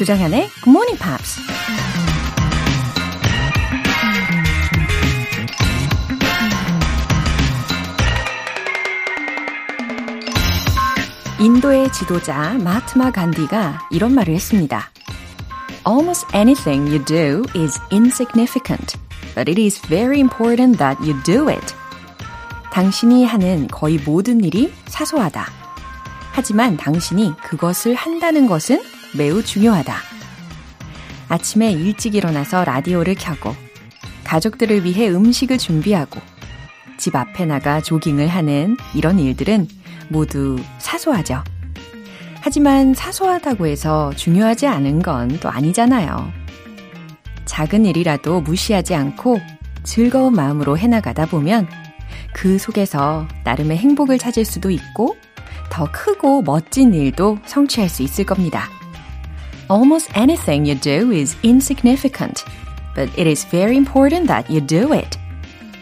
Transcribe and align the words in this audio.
조정현의 0.00 0.48
Good 0.64 0.70
Morning 0.70 0.98
Pops. 0.98 1.42
인도의 11.38 11.92
지도자 11.92 12.54
마트마 12.64 13.10
간디가 13.10 13.88
이런 13.90 14.14
말을 14.14 14.32
했습니다. 14.32 14.90
Almost 15.86 16.28
anything 16.34 16.90
you 16.90 17.04
do 17.04 17.44
is 17.54 17.78
insignificant, 17.92 18.98
but 19.34 19.50
it 19.50 19.60
is 19.60 19.78
very 19.86 20.18
important 20.18 20.78
that 20.78 20.98
you 21.02 21.22
do 21.24 21.50
it. 21.50 21.74
당신이 22.72 23.26
하는 23.26 23.68
거의 23.68 23.98
모든 23.98 24.42
일이 24.42 24.72
사소하다. 24.86 25.44
하지만 26.32 26.78
당신이 26.78 27.34
그것을 27.42 27.94
한다는 27.94 28.46
것은 28.46 28.80
매우 29.16 29.42
중요하다. 29.42 29.94
아침에 31.28 31.72
일찍 31.72 32.14
일어나서 32.14 32.64
라디오를 32.64 33.14
켜고, 33.14 33.54
가족들을 34.24 34.84
위해 34.84 35.08
음식을 35.08 35.58
준비하고, 35.58 36.20
집 36.96 37.16
앞에 37.16 37.46
나가 37.46 37.80
조깅을 37.80 38.28
하는 38.28 38.76
이런 38.94 39.18
일들은 39.18 39.68
모두 40.08 40.58
사소하죠. 40.78 41.42
하지만 42.40 42.94
사소하다고 42.94 43.66
해서 43.66 44.12
중요하지 44.16 44.66
않은 44.66 45.02
건 45.02 45.28
또 45.40 45.48
아니잖아요. 45.48 46.32
작은 47.44 47.84
일이라도 47.86 48.40
무시하지 48.40 48.94
않고 48.94 49.40
즐거운 49.82 50.34
마음으로 50.34 50.78
해나가다 50.78 51.26
보면 51.26 51.68
그 52.32 52.58
속에서 52.58 53.26
나름의 53.44 53.76
행복을 53.78 54.18
찾을 54.18 54.44
수도 54.44 54.70
있고 54.70 55.16
더 55.70 55.90
크고 55.90 56.42
멋진 56.42 56.94
일도 56.94 57.38
성취할 57.44 57.88
수 57.88 58.02
있을 58.02 58.24
겁니다. 58.24 58.68
Almost 59.70 60.10
anything 60.16 60.66
you 60.66 60.74
do 60.74 61.12
is 61.12 61.36
insignificant, 61.44 62.44
but 62.96 63.08
it 63.16 63.28
is 63.28 63.44
very 63.44 63.76
important 63.76 64.26
that 64.26 64.50
you 64.50 64.60
do 64.60 64.92
it. 64.92 65.16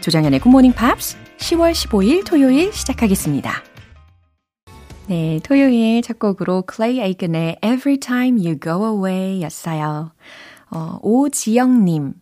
조장현의 0.01 0.41
Good 0.41 0.49
Morning 0.51 0.77
Pops 0.77 1.17
10월 1.39 1.71
15일 1.71 2.23
토요일 2.23 2.71
시작하겠습니다. 2.71 3.51
네, 5.07 5.39
토요일 5.41 6.03
첫 6.03 6.19
곡으로 6.19 6.65
Clay 6.71 6.99
Aiken의 6.99 7.57
Every 7.63 7.97
Time 7.97 8.37
You 8.37 8.59
Go 8.59 8.85
Away 8.85 9.41
였어요. 9.41 10.11
어, 10.69 10.99
오지영님. 11.01 12.13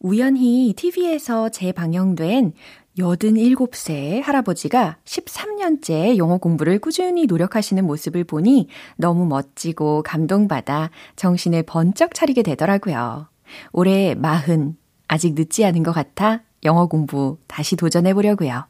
우연히 0.00 0.74
TV에서 0.76 1.50
재방영된 1.50 2.52
87세 2.98 4.22
할아버지가 4.22 4.98
13년째 5.04 6.16
영어 6.16 6.38
공부를 6.38 6.78
꾸준히 6.78 7.26
노력하시는 7.26 7.84
모습을 7.84 8.24
보니 8.24 8.68
너무 8.96 9.26
멋지고 9.26 10.02
감동받아 10.02 10.90
정신을 11.16 11.64
번쩍 11.64 12.14
차리게 12.14 12.42
되더라고요. 12.42 13.28
올해 13.72 14.14
마흔, 14.14 14.76
아직 15.08 15.34
늦지 15.34 15.64
않은 15.64 15.82
것 15.82 15.92
같아 15.92 16.42
영어 16.64 16.86
공부 16.86 17.38
다시 17.46 17.76
도전해 17.76 18.14
보려고요. 18.14 18.66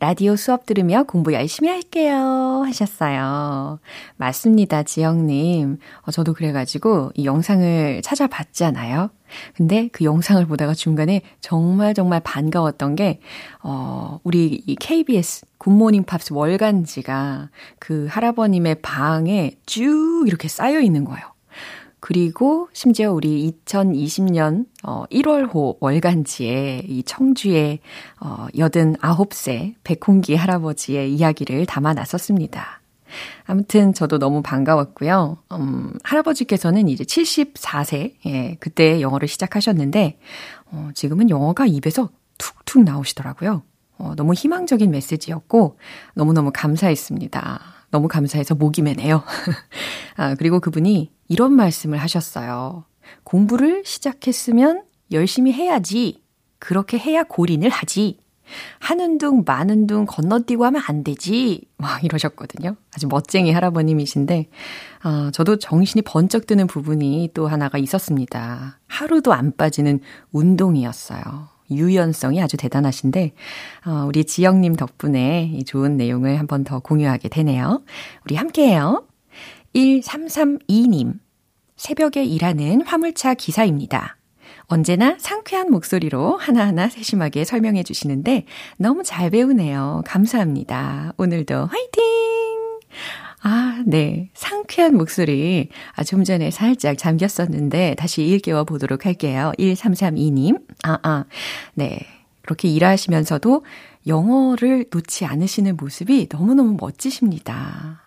라디오 0.00 0.36
수업 0.36 0.66
들으며 0.66 1.04
공부 1.04 1.32
열심히 1.32 1.68
할게요. 1.68 2.62
하셨어요. 2.66 3.78
맞습니다, 4.16 4.82
지영님. 4.82 5.78
어, 6.02 6.10
저도 6.10 6.34
그래가지고 6.34 7.12
이 7.14 7.24
영상을 7.24 8.02
찾아봤잖아요. 8.02 9.10
근데 9.56 9.88
그 9.92 10.04
영상을 10.04 10.44
보다가 10.46 10.74
중간에 10.74 11.22
정말 11.40 11.94
정말 11.94 12.20
반가웠던 12.20 12.94
게, 12.94 13.20
어, 13.62 14.20
우리 14.22 14.62
이 14.66 14.76
KBS 14.76 15.46
굿모닝 15.58 16.04
팝스 16.04 16.32
월간지가 16.32 17.50
그 17.78 18.06
할아버님의 18.08 18.76
방에 18.82 19.52
쭉 19.66 20.24
이렇게 20.26 20.48
쌓여 20.48 20.80
있는 20.80 21.04
거예요. 21.04 21.33
그리고 22.06 22.68
심지어 22.74 23.14
우리 23.14 23.50
2020년 23.64 24.66
어 24.82 25.04
1월호 25.10 25.78
월간지에 25.80 26.82
이 26.86 27.02
청주의 27.02 27.78
어 28.20 28.46
89세 28.52 29.72
백홍기 29.84 30.34
할아버지의 30.34 31.14
이야기를 31.14 31.64
담아 31.64 31.94
놨었습니다. 31.94 32.82
아무튼 33.46 33.94
저도 33.94 34.18
너무 34.18 34.42
반가웠고요. 34.42 35.38
음, 35.52 35.94
할아버지께서는 36.02 36.88
이제 36.88 37.04
74세, 37.04 38.12
예, 38.26 38.56
그때 38.60 39.00
영어를 39.00 39.26
시작하셨는데, 39.26 40.18
어, 40.72 40.90
지금은 40.92 41.30
영어가 41.30 41.64
입에서 41.64 42.10
툭툭 42.36 42.82
나오시더라고요. 42.82 43.62
어, 43.96 44.14
너무 44.16 44.34
희망적인 44.34 44.90
메시지였고, 44.90 45.78
너무너무 46.14 46.50
감사했습니다. 46.52 47.73
너무 47.94 48.08
감사해서 48.08 48.56
목이 48.56 48.82
메네요. 48.82 49.22
아, 50.16 50.34
그리고 50.34 50.58
그분이 50.58 51.12
이런 51.28 51.52
말씀을 51.52 51.98
하셨어요. 51.98 52.84
공부를 53.22 53.84
시작했으면 53.84 54.82
열심히 55.12 55.52
해야지. 55.52 56.20
그렇게 56.58 56.98
해야 56.98 57.22
골인을 57.22 57.68
하지. 57.68 58.18
하는 58.80 59.18
둥, 59.18 59.44
마는 59.46 59.86
둥 59.86 60.06
건너뛰고 60.06 60.64
하면 60.64 60.82
안 60.88 61.04
되지. 61.04 61.62
막 61.76 62.02
이러셨거든요. 62.02 62.74
아주 62.92 63.06
멋쟁이 63.06 63.52
할아버님이신데, 63.52 64.48
어, 65.04 65.30
저도 65.30 65.60
정신이 65.60 66.02
번쩍 66.02 66.46
드는 66.46 66.66
부분이 66.66 67.30
또 67.32 67.46
하나가 67.46 67.78
있었습니다. 67.78 68.80
하루도 68.88 69.32
안 69.32 69.56
빠지는 69.56 70.00
운동이었어요. 70.32 71.53
유연성이 71.70 72.42
아주 72.42 72.56
대단하신데, 72.56 73.32
어, 73.86 74.04
우리 74.06 74.24
지영님 74.24 74.76
덕분에 74.76 75.50
이 75.54 75.64
좋은 75.64 75.96
내용을 75.96 76.38
한 76.38 76.46
번 76.46 76.64
더 76.64 76.78
공유하게 76.80 77.28
되네요. 77.30 77.82
우리 78.24 78.36
함께 78.36 78.68
해요. 78.68 79.06
1332님. 79.74 81.14
새벽에 81.76 82.24
일하는 82.24 82.82
화물차 82.82 83.34
기사입니다. 83.34 84.16
언제나 84.66 85.16
상쾌한 85.18 85.70
목소리로 85.70 86.36
하나하나 86.38 86.88
세심하게 86.88 87.44
설명해 87.44 87.82
주시는데 87.82 88.46
너무 88.78 89.02
잘 89.02 89.30
배우네요. 89.30 90.02
감사합니다. 90.06 91.12
오늘도 91.18 91.66
화이팅! 91.66 92.02
아, 93.46 93.82
네. 93.86 94.30
상쾌한 94.32 94.96
목소리. 94.96 95.68
아, 95.94 96.02
좀 96.02 96.24
전에 96.24 96.50
살짝 96.50 96.96
잠겼었는데 96.96 97.94
다시 97.96 98.22
일깨워 98.22 98.64
보도록 98.64 99.04
할게요. 99.04 99.52
1332님. 99.58 100.62
아, 100.82 100.98
아. 101.02 101.24
네. 101.74 102.00
그렇게 102.40 102.68
일하시면서도 102.68 103.64
영어를 104.06 104.86
놓지 104.90 105.26
않으시는 105.26 105.76
모습이 105.76 106.28
너무너무 106.30 106.76
멋지십니다. 106.80 108.02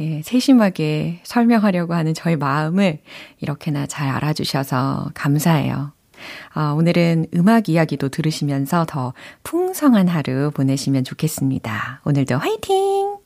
예, 0.00 0.20
세심하게 0.22 1.20
설명하려고 1.24 1.94
하는 1.94 2.12
저의 2.12 2.36
마음을 2.36 2.98
이렇게나 3.40 3.86
잘 3.86 4.10
알아주셔서 4.10 5.12
감사해요. 5.14 5.92
아, 6.52 6.72
오늘은 6.72 7.26
음악 7.34 7.70
이야기도 7.70 8.10
들으시면서 8.10 8.84
더 8.86 9.14
풍성한 9.42 10.08
하루 10.08 10.50
보내시면 10.54 11.04
좋겠습니다. 11.04 12.02
오늘도 12.04 12.36
화이팅! 12.36 13.25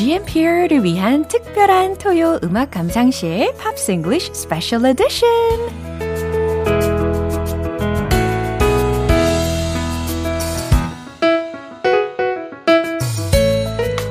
GMP를 0.00 0.82
위한 0.82 1.28
특별한 1.28 1.98
토요 1.98 2.38
음악 2.42 2.70
감상실 2.70 3.52
팝스 3.58 3.90
잉글리쉬 3.90 4.32
스페셜 4.32 4.86
에디션 4.86 5.28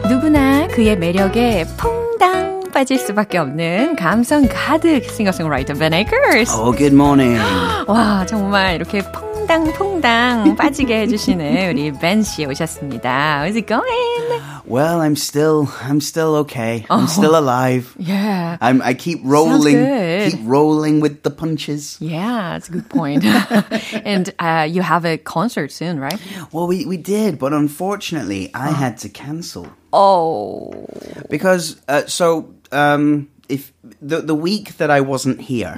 누구나 0.08 0.68
그의 0.68 0.96
매력에 0.96 1.66
퐁당 1.80 2.70
빠질 2.72 3.00
수밖에 3.00 3.40
없는 3.40 3.96
감성 3.96 4.48
가득 4.48 5.04
싱어송라이터 5.06 5.74
Ben 5.74 5.94
Akers. 5.96 6.54
Oh, 6.54 6.72
good 6.72 6.94
morning. 6.94 7.42
와, 7.90 8.24
정말 8.28 8.76
이렇게 8.76 9.02
퐁당퐁당 9.49 10.57
빠지게 10.57 11.01
해주시는 11.03 11.71
우리 11.71 11.93
Ben 11.93 12.23
씨 12.23 12.45
오셨습니다. 12.47 13.43
How's 13.45 13.57
it 13.57 13.67
going? 13.67 14.43
Well, 14.67 15.01
I'm 15.01 15.17
still, 15.17 15.69
I'm 15.83 16.01
still 16.01 16.35
okay. 16.47 16.87
I'm 16.91 17.05
Oh. 17.05 17.07
still 17.07 17.37
alive. 17.37 17.95
Yeah. 17.99 18.57
I'm, 18.61 18.81
I 18.83 18.95
keep 18.95 19.21
rolling, 19.25 19.77
good. 19.77 20.33
Keep 20.33 20.41
rolling 20.47 21.01
with 21.01 21.23
the 21.23 21.31
punches. 21.31 21.97
Yeah, 22.01 22.53
that's 22.57 22.69
a 22.69 22.73
good 22.73 22.89
point. 22.89 23.25
and 24.05 24.33
uh, 24.39 24.67
you 24.69 24.81
have 24.83 25.05
a 25.05 25.19
concert 25.19 25.71
soon, 25.73 26.01
right? 26.01 26.19
Well, 26.53 26.67
we, 26.67 26.87
we 26.87 26.97
did, 26.97 27.39
but 27.39 27.53
unfortunately, 27.53 28.51
I 28.55 28.71
had 28.71 28.97
to 28.99 29.09
cancel. 29.11 29.69
Oh. 29.93 30.87
Because, 31.29 31.77
uh, 31.89 32.03
so, 32.07 32.55
um, 32.73 33.29
if 33.50 33.74
the 34.02 34.22
the 34.22 34.36
week 34.36 34.78
that 34.78 34.90
I 34.90 35.02
wasn't 35.02 35.42
here, 35.42 35.74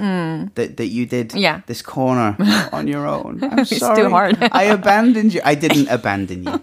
that 0.54 0.76
that 0.76 0.86
you 0.88 1.06
did 1.06 1.32
Yeah. 1.34 1.60
this 1.66 1.82
corner 1.82 2.36
on 2.72 2.86
your 2.88 3.06
own, 3.06 3.38
I'm 3.50 3.58
It's 3.60 3.70
too 3.70 3.78
sorry. 3.78 4.10
hard. 4.10 4.36
I 4.52 4.64
abandoned 4.64 5.32
you. 5.34 5.40
I 5.44 5.54
didn't 5.56 5.88
abandon 5.88 6.44
you, 6.44 6.58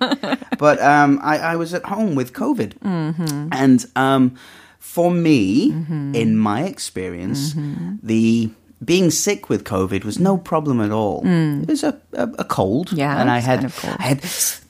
but 0.59 0.77
um, 0.81 1.19
I, 1.23 1.53
I 1.53 1.55
was 1.57 1.73
at 1.73 1.83
home 1.85 2.15
with 2.15 2.31
COVID, 2.33 2.71
Mm-hmm. 2.79 3.47
and 3.51 3.85
um, 3.95 4.31
for 4.79 5.11
me, 5.11 5.73
in 6.13 6.37
my 6.37 6.63
experience, 6.63 7.53
Mm-hmm. 7.53 7.95
the 8.07 8.49
being 8.85 9.11
sick 9.11 9.49
with 9.49 9.63
COVID 9.63 10.05
was 10.05 10.17
no 10.19 10.37
problem 10.37 10.79
at 10.81 10.91
all. 10.91 11.21
It 11.25 11.67
was 11.67 11.83
a, 11.83 11.93
a, 12.13 12.29
a 12.39 12.45
cold, 12.45 12.87
Mm. 12.91 12.97
Yeah, 12.97 13.19
and 13.21 13.29
I 13.29 13.39
had 13.41 13.59
kind 13.59 13.65
of. 13.65 13.75
Mm-hmm. 13.75 14.01
I 14.01 14.05
had 14.07 14.19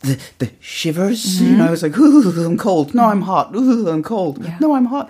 the 0.02 0.18
the 0.40 0.50
shivers. 0.60 1.40
You 1.42 1.56
know, 1.58 1.68
I 1.68 1.72
was 1.72 1.84
like, 1.84 1.96
Ooh, 2.00 2.46
I'm 2.46 2.58
cold. 2.58 2.94
No, 2.96 3.04
I'm 3.12 3.22
hot. 3.22 3.56
Ooh, 3.56 3.88
I'm 3.90 4.02
cold. 4.04 4.40
No, 4.60 4.74
I'm 4.76 4.86
hot. 4.86 5.10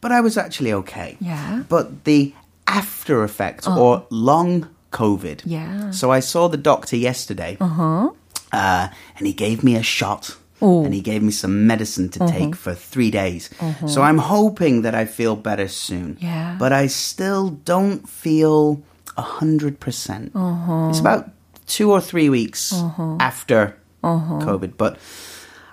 But 0.00 0.12
I 0.12 0.20
was 0.20 0.36
actually 0.36 0.72
okay. 0.72 1.16
Yeah. 1.20 1.64
But 1.68 2.04
the 2.04 2.34
after 2.66 3.24
effects 3.24 3.66
oh. 3.66 3.78
or 3.78 4.06
long 4.10 4.68
COVID. 4.92 5.42
Yeah. 5.44 5.90
So 5.90 6.10
I 6.10 6.20
saw 6.20 6.48
the 6.48 6.56
doctor 6.56 6.96
yesterday. 6.96 7.56
Uh-huh. 7.60 8.10
Uh, 8.52 8.88
and 9.16 9.26
he 9.26 9.32
gave 9.32 9.62
me 9.62 9.76
a 9.76 9.82
shot. 9.82 10.36
Oh. 10.62 10.84
And 10.84 10.92
he 10.92 11.00
gave 11.00 11.22
me 11.22 11.30
some 11.30 11.66
medicine 11.66 12.10
to 12.10 12.18
take 12.20 12.52
uh-huh. 12.52 12.52
for 12.52 12.74
three 12.74 13.10
days. 13.10 13.50
Uh-huh. 13.60 13.88
So 13.88 14.02
I'm 14.02 14.18
hoping 14.18 14.82
that 14.82 14.94
I 14.94 15.04
feel 15.06 15.36
better 15.36 15.68
soon. 15.68 16.18
Yeah. 16.20 16.56
But 16.58 16.72
I 16.72 16.86
still 16.86 17.50
don't 17.50 18.08
feel 18.08 18.82
100%. 19.16 19.80
percent 19.80 20.32
uh-huh. 20.34 20.88
It's 20.90 21.00
about 21.00 21.30
two 21.66 21.90
or 21.90 22.00
three 22.00 22.28
weeks 22.28 22.72
after 23.20 23.76
COVID. 24.02 24.76
But 24.76 24.98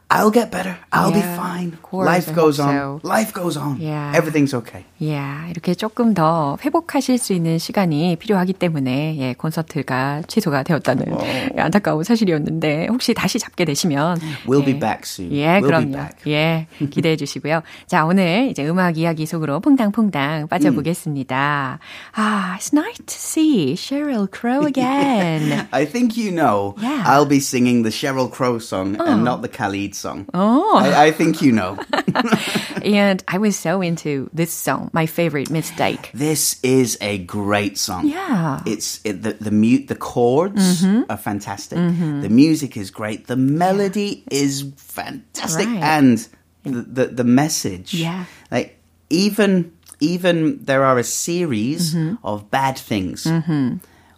I'll 0.09 0.31
get 0.31 0.51
better. 0.51 0.77
I'll 0.91 1.11
yeah, 1.11 1.19
be 1.19 1.35
fine. 1.35 1.77
Course, 1.81 2.05
Life 2.05 2.33
goes 2.33 2.59
on. 2.59 2.73
So. 2.73 2.99
Life 3.03 3.33
goes 3.33 3.57
on. 3.57 3.81
Yeah. 3.81 4.13
Everything's 4.15 4.53
okay. 4.53 4.85
Yeah. 4.99 5.49
이렇게 5.51 5.75
조금 5.75 6.13
더 6.13 6.57
회복하실 6.63 7.17
수 7.17 7.33
있는 7.33 7.57
시간이 7.57 8.15
필요하기 8.15 8.53
때문에 8.53 9.17
예, 9.19 9.33
콘서트가 9.33 10.23
취소가 10.27 10.63
되었다는 10.63 11.11
oh. 11.11 11.59
안타까운 11.59 12.03
사실이었는데 12.03 12.87
혹시 12.89 13.13
다시 13.13 13.37
잡게 13.37 13.65
되시면 13.65 14.19
We'll 14.45 14.61
예, 14.61 14.65
be 14.65 14.79
back 14.79 15.01
soon. 15.03 15.33
예, 15.33 15.59
we'll 15.59 15.65
그럼요. 15.65 16.09
예. 16.27 16.67
기대해 16.89 17.17
주시고요. 17.17 17.61
자, 17.85 18.05
오늘 18.05 18.47
이제 18.49 18.65
음악 18.65 18.97
이야기 18.97 19.25
속으로 19.25 19.59
퐁당퐁당 19.59 20.47
빠져보겠습니다. 20.47 21.79
Mm. 21.81 22.17
Ah, 22.17 22.55
it's 22.55 22.71
nice 22.71 22.97
to 23.05 23.15
see 23.15 23.75
Sheryl 23.75 24.31
Crow 24.31 24.65
again. 24.71 25.67
I 25.73 25.83
think 25.85 26.15
you 26.15 26.31
know 26.31 26.75
yeah. 26.81 27.03
I'll 27.05 27.25
be 27.25 27.39
singing 27.39 27.83
the 27.83 27.89
Sheryl 27.91 28.31
Crow 28.31 28.59
song 28.59 28.95
oh. 28.99 29.05
and 29.05 29.25
not 29.25 29.41
the 29.41 29.49
Khalid 29.49 29.96
song. 29.97 30.25
Oh. 30.33 30.77
I, 30.77 31.07
I 31.07 31.11
think 31.11 31.41
you 31.41 31.51
know. 31.51 31.77
and 32.83 33.23
I 33.27 33.37
was 33.37 33.57
so 33.57 33.81
into 33.81 34.29
this 34.33 34.51
song, 34.53 34.89
my 34.93 35.05
favorite 35.05 35.49
mistake. 35.49 36.11
this 36.13 36.59
is 36.63 36.97
a 37.01 37.17
great 37.19 37.77
song. 37.77 38.07
Yeah. 38.07 38.59
Mm-hmm. 38.61 38.69
It's 38.69 38.99
it, 39.03 39.23
the 39.23 39.33
the 39.33 39.51
mute 39.51 39.87
the 39.87 39.95
chords 39.95 40.83
are 41.09 41.17
fantastic. 41.17 41.77
The 41.77 42.29
music 42.29 42.77
is 42.77 42.91
great. 42.91 43.27
The 43.27 43.35
melody 43.37 44.23
is 44.31 44.63
fantastic, 44.77 45.67
Right. 45.67 45.83
and 45.83 46.17
the, 46.63 46.81
the 46.81 47.05
the 47.07 47.23
message. 47.23 47.93
Yeah. 47.93 48.25
like 48.51 48.77
even 49.09 49.71
even 49.99 50.63
there 50.63 50.83
are 50.83 50.97
a 50.99 51.03
series 51.03 51.93
Mm-hmm. 51.95 52.15
of 52.25 52.49
bad 52.51 52.77
things. 52.77 53.25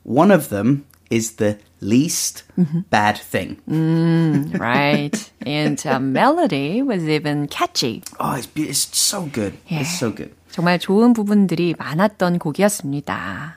One 0.03 0.31
of 0.31 0.49
them 0.49 0.85
is 1.09 1.35
the 1.35 1.57
least 1.81 2.43
mm-hmm. 2.57 2.81
bad 2.89 3.17
thing. 3.17 3.57
Mm, 3.69 4.59
right. 4.59 5.31
and 5.45 5.85
uh, 5.85 5.99
melody 5.99 6.81
was 6.81 7.07
even 7.07 7.47
catchy. 7.47 8.03
Oh, 8.19 8.35
it's, 8.35 8.47
it's 8.55 8.97
so 8.97 9.25
good. 9.25 9.57
Yeah. 9.67 9.81
It's 9.81 9.97
so 9.97 10.11
good. 10.11 10.33
정말 10.51 10.79
좋은 10.79 11.13
부분들이 11.13 11.75
많았던 11.77 12.39
곡이었습니다. 12.39 13.55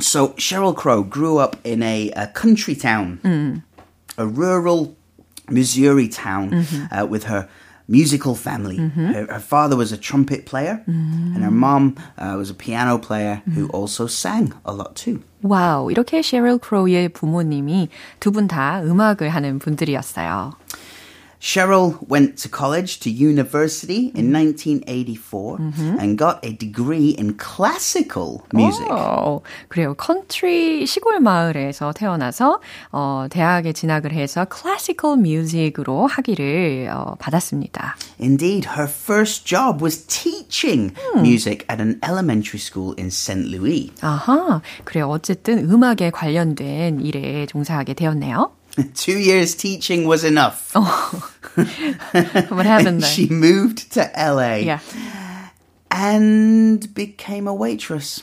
So 0.00 0.34
Sheryl 0.36 0.74
Crow 0.76 1.02
grew 1.02 1.38
up 1.38 1.56
in 1.64 1.82
a, 1.82 2.10
a 2.10 2.26
country 2.26 2.74
town, 2.74 3.20
mm. 3.22 3.62
a 4.18 4.26
rural 4.26 4.94
Missouri 5.48 6.08
town 6.08 6.50
mm-hmm. 6.50 6.94
uh, 6.94 7.06
with 7.06 7.24
her 7.24 7.48
musical 7.88 8.34
family. 8.34 8.78
Mm-hmm. 8.78 9.06
Her, 9.06 9.26
her, 9.34 9.40
father 9.40 9.76
was 9.76 9.92
a 9.92 9.96
trumpet 9.96 10.44
player, 10.44 10.82
and 10.86 11.42
her 11.42 11.50
mm. 11.50 11.62
mom 11.62 11.96
uh, 12.18 12.34
was 12.36 12.50
a 12.50 12.54
piano 12.54 12.98
player 12.98 13.42
who 13.54 13.68
mm. 13.68 13.74
also 13.74 14.06
sang 14.06 14.52
a 14.64 14.72
lot 14.72 14.96
too. 14.96 15.22
와우, 15.48 15.90
이렇게 15.90 16.18
sheryl 16.18 16.58
crow의 16.62 17.08
부모님이 17.10 17.88
두 18.20 18.32
분 18.32 18.46
다 18.48 18.80
음악을 18.82 19.28
하는 19.30 19.58
분들이었어요. 19.58 20.52
Sheryl 21.40 21.98
went 22.08 22.38
to 22.38 22.48
college, 22.48 23.00
to 23.00 23.10
university 23.10 24.12
in 24.14 24.32
mm-hmm. 24.32 24.82
1984 24.86 25.58
mm-hmm. 25.58 25.98
and 26.00 26.18
got 26.18 26.44
a 26.44 26.52
degree 26.52 27.10
in 27.10 27.34
classical 27.34 28.44
music. 28.52 28.86
Oh, 28.90 29.42
그래요. 29.68 29.94
컨트리 29.94 30.86
시골 30.86 31.20
마을에서 31.20 31.92
태어나서 31.92 32.60
어, 32.92 33.26
대학에 33.30 33.72
진학을 33.72 34.12
해서 34.12 34.46
classical 34.46 35.18
music으로 35.18 36.06
학위를 36.06 36.88
어, 36.92 37.14
받았습니다. 37.18 37.96
Indeed, 38.20 38.68
her 38.76 38.88
first 38.88 39.44
job 39.44 39.82
was 39.82 40.06
teaching 40.06 40.94
음. 41.14 41.20
music 41.20 41.66
at 41.70 41.80
an 41.80 42.00
elementary 42.02 42.60
school 42.60 42.94
in 42.98 43.08
St. 43.08 43.50
Louis. 43.50 43.92
아하, 44.00 44.62
그래요. 44.84 45.08
어쨌든 45.08 45.58
음악에 45.70 46.10
관련된 46.10 47.00
일에 47.00 47.46
종사하게 47.46 47.94
되었네요. 47.94 48.55
Two 48.94 49.18
years 49.18 49.54
teaching 49.54 50.06
was 50.06 50.24
enough. 50.24 50.72
Oh. 50.74 51.32
What 52.48 52.66
happened 52.66 53.02
there? 53.02 53.10
she 53.16 53.28
moved 53.28 53.92
to 53.92 54.10
LA 54.16 54.56
Yeah. 54.56 54.80
And 55.96 56.92
became 56.94 57.48
a 57.48 57.54
waitress. 57.54 58.22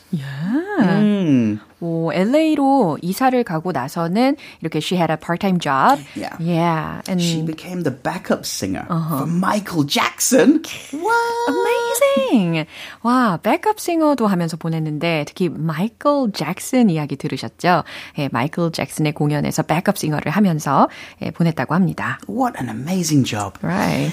오, 1.82 2.14
LA로 2.14 2.98
이사를 3.02 3.44
가고 3.44 3.74
나서는 3.74 4.38
이렇게 4.62 4.80
she 4.80 4.98
had 4.98 5.12
a 5.12 5.18
part-time 5.18 5.60
job. 5.60 6.00
Yeah. 6.16 6.38
Yeah. 6.40 7.02
And 7.10 7.22
She 7.22 7.44
became 7.44 7.84
the 7.84 7.92
backup 7.92 8.46
singer 8.46 8.86
for 8.88 9.28
Michael 9.28 9.84
Jackson. 9.84 10.62
What? 10.94 11.50
Amazing! 11.50 12.66
와, 13.02 13.38
백업 13.44 13.82
싱어도 13.82 14.28
하면서 14.28 14.56
보냈는데 14.56 15.26
특히 15.28 15.50
마이클 15.50 16.32
잭슨 16.34 16.90
이야기 16.90 17.18
들으셨죠? 17.18 17.84
예, 18.18 18.30
마이클 18.32 18.72
잭슨의 18.72 19.12
공연에서 19.14 19.64
백업 19.64 19.98
싱어를 19.98 20.32
하면서 20.32 20.88
예, 21.22 21.32
보냈다고 21.32 21.76
합니다. 21.76 22.18
What 22.30 22.58
an 22.62 22.70
amazing 22.70 23.28
job. 23.28 23.60
Right. 23.62 24.10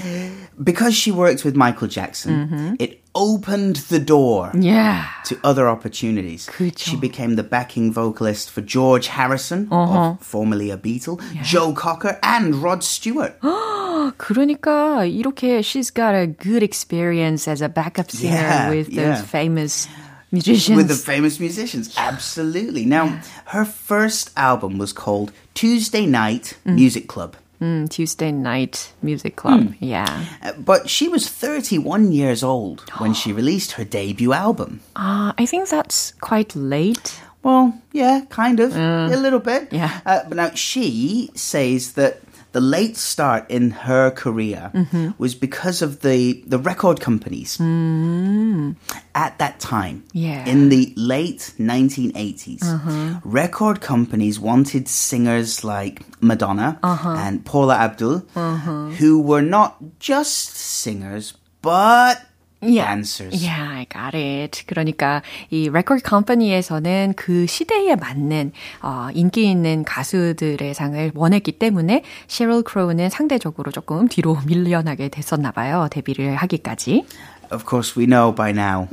Because 0.63 0.93
she 0.97 1.13
worked 1.17 1.45
with 1.45 1.55
Michael 1.55 1.89
Jackson, 1.89 2.77
it 2.81 3.00
opened 3.14 3.78
the 3.88 4.00
door 4.00 4.52
Yeah. 4.54 5.06
to 5.26 5.38
other 5.44 5.70
opportunities. 5.70 6.48
그죠. 6.48 6.78
She 6.92 6.96
became 6.98 7.36
the 7.36 7.44
backing 7.48 7.92
vocalist 7.94 8.50
for 8.52 8.62
George 8.62 9.08
Harrison, 9.08 9.68
of 9.72 10.20
formerly 10.22 10.70
a 10.70 10.78
Beatle, 10.78 11.20
Joe 11.42 11.72
Cocker, 11.74 12.20
and 12.22 12.56
Rod 12.62 12.84
Stewart. 12.84 13.40
그러니까 14.18 15.06
이렇게 15.06 15.62
she's 15.64 15.90
got 15.90 16.14
a 16.14 16.28
good 16.28 16.62
experience 16.64 17.48
as 17.48 17.62
a 17.62 17.70
backup 17.70 18.12
singer 18.12 18.36
Yeah, 18.36 18.70
with 18.70 18.88
those 18.94 19.20
yeah. 19.20 19.24
famous 19.24 19.88
musicians. 20.32 20.76
with 20.78 20.88
the 20.88 20.96
famous 20.96 21.40
musicians. 21.40 21.94
Absolutely. 21.98 22.86
Now, 22.86 23.20
her 23.56 23.66
first 23.66 24.32
album 24.36 24.78
was 24.78 24.92
called 24.94 25.32
Tuesday 25.54 26.06
Night 26.06 26.58
Music 26.66 27.08
Club. 27.08 27.36
음, 27.61 27.89
Tuesday 27.89 28.33
Night 28.33 28.93
Music 29.03 29.37
Club. 29.37 29.75
Yeah. 29.81 30.07
Uh, 30.43 30.53
But 30.59 30.89
she 30.89 31.09
was 31.09 31.29
31 31.29 32.13
years 32.13 32.43
old 32.43 32.81
when 32.99 33.13
she 33.15 33.33
released 33.37 33.73
her 33.73 33.85
debut 33.85 34.33
album. 34.33 34.81
Uh, 34.97 35.33
I 35.37 35.45
think 35.47 35.69
that's 35.69 36.13
quite 36.21 36.57
late. 36.57 37.21
Well, 37.43 37.73
yeah, 37.93 38.23
kind 38.29 38.61
of. 38.61 38.77
A 38.77 39.17
little 39.17 39.41
bit. 39.41 39.73
Yeah. 39.73 40.01
Uh, 40.05 40.21
but 40.29 40.37
now 40.37 40.51
she 40.55 41.31
says 41.35 41.93
that 41.95 42.21
the 42.53 42.61
late 42.61 42.97
start 42.97 43.51
in 43.51 43.71
her 43.71 44.11
career 44.11 44.71
mm-hmm. 44.75 45.11
was 45.19 45.35
because 45.35 45.83
of 45.83 46.01
the, 46.01 46.43
the 46.47 46.59
record 46.59 47.01
companies. 47.01 47.59
Mm. 47.59 48.77
At 49.15 49.39
that 49.39 49.61
time, 49.61 50.05
Yeah. 50.13 50.45
in 50.47 50.69
the 50.69 50.93
late 50.97 51.53
1980s, 51.59 52.63
uh-huh. 52.63 53.21
record 53.25 53.81
companies 53.81 54.39
wanted 54.41 54.89
singers 54.89 55.65
like 55.65 56.03
Madonna 56.21 56.79
uh-huh. 56.83 57.17
and 57.19 57.45
Paula 57.45 57.77
Abdul, 57.77 58.27
uh-huh. 58.35 58.87
who 58.99 59.21
were 59.21 59.43
not 59.43 59.99
just 59.99 60.57
singers, 60.57 61.35
but 61.63 62.23
dancers. 62.62 63.44
Yeah, 63.44 63.62
I 63.70 63.86
got 63.86 64.16
it. 64.18 64.64
그러니까 64.66 65.22
이 65.52 65.70
레코드 65.70 66.02
컴퍼니에서는 66.02 67.14
그 67.16 67.46
시대에 67.46 67.96
맞는 67.96 68.52
어, 68.82 69.10
인기 69.14 69.50
있는 69.50 69.84
가수들의 69.84 70.74
상을 70.74 71.12
원했기 71.14 71.54
때문에 71.60 72.04
sheryl 72.30 72.64
crow는 72.68 73.10
상대적으로 73.10 73.72
조금 73.72 74.08
뒤로 74.08 74.38
밀려나게 74.48 75.10
됐었나 75.10 75.52
봐요. 75.52 75.88
데뷔를 75.92 76.36
하기까지. 76.36 77.06
Of 77.52 77.66
course, 77.70 77.96
we 77.96 78.08
know 78.08 78.34
by 78.34 78.52
now 78.52 78.88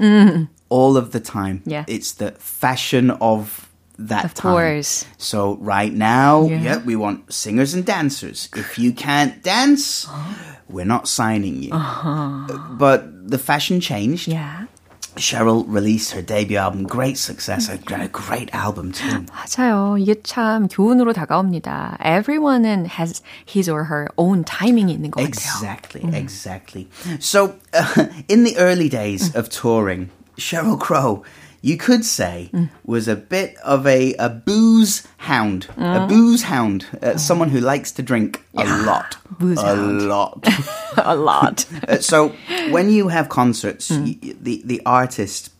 all 0.71 0.99
of 0.99 1.11
the 1.13 1.21
time. 1.23 1.63
Yeah. 1.65 1.85
It's 1.89 2.13
the 2.13 2.35
fashion 2.39 3.11
of 3.21 3.67
that 3.99 4.25
Of 4.27 4.35
time. 4.35 4.53
course. 4.53 5.07
So 5.17 5.57
right 5.63 5.93
now, 5.95 6.45
Yeah. 6.49 6.61
yeah. 6.61 6.79
we 6.85 6.95
want 6.97 7.33
singers 7.33 7.73
and 7.73 7.87
dancers. 7.87 8.51
If 8.55 8.79
you 8.79 8.93
can't 8.93 9.43
dance, 9.43 10.07
we're 10.69 10.85
not 10.89 11.09
signing 11.09 11.63
you. 11.63 11.73
But 12.77 13.09
the 13.30 13.38
fashion 13.38 13.80
changed. 13.80 14.28
Yeah. 14.28 14.66
Sheryl 15.18 15.66
released 15.68 16.12
her 16.12 16.22
debut 16.22 16.58
album, 16.58 16.84
great 16.84 17.18
success, 17.18 17.70
a 17.70 17.78
great 17.80 18.54
album 18.54 18.92
too. 18.92 19.26
맞아요. 19.34 19.98
이게 20.00 20.22
참 20.22 20.68
교훈으로 20.68 21.14
다가옵니다. 21.14 21.98
Everyone 22.00 22.86
has 22.86 23.24
his 23.46 23.68
or 23.68 23.86
her 23.86 24.10
own 24.18 24.44
timing이 24.44 24.94
있는 24.94 25.10
것 25.10 25.22
exactly, 25.26 26.02
같아요. 26.02 26.14
Exactly, 26.14 26.88
exactly. 26.88 27.20
So, 27.20 27.56
uh, 27.74 28.06
in 28.30 28.44
the 28.44 28.58
early 28.58 28.90
days 28.90 29.34
of 29.36 29.50
touring, 29.50 30.10
Sheryl 30.38 30.80
Crow 30.80 31.24
you 31.68 31.76
could 31.76 32.06
say, 32.06 32.50
was 32.86 33.10
a 33.10 33.16
bit 33.16 33.58
of 33.58 33.86
a, 33.86 34.14
a 34.14 34.30
booze 34.30 35.06
hound. 35.18 35.68
A 35.78 35.84
uh-huh. 35.84 36.08
booze 36.08 36.44
hound. 36.44 36.86
Uh, 37.02 37.18
someone 37.18 37.50
who 37.50 37.60
likes 37.60 37.92
to 37.94 38.02
drink 38.02 38.42
a 38.56 38.64
lot. 38.86 39.18
booze 39.38 39.60
a 39.60 39.76
hound. 39.76 40.08
lot. 40.08 40.48
A 40.98 41.16
lot. 41.16 41.66
Uh, 41.88 42.00
so, 42.00 42.30
when 42.70 42.90
you 42.90 43.10
have 43.10 43.28
concerts, 43.30 43.90
hmm. 43.90 44.04
y- 44.06 44.36
the, 44.42 44.62
the 44.66 44.82
artist 44.86 45.52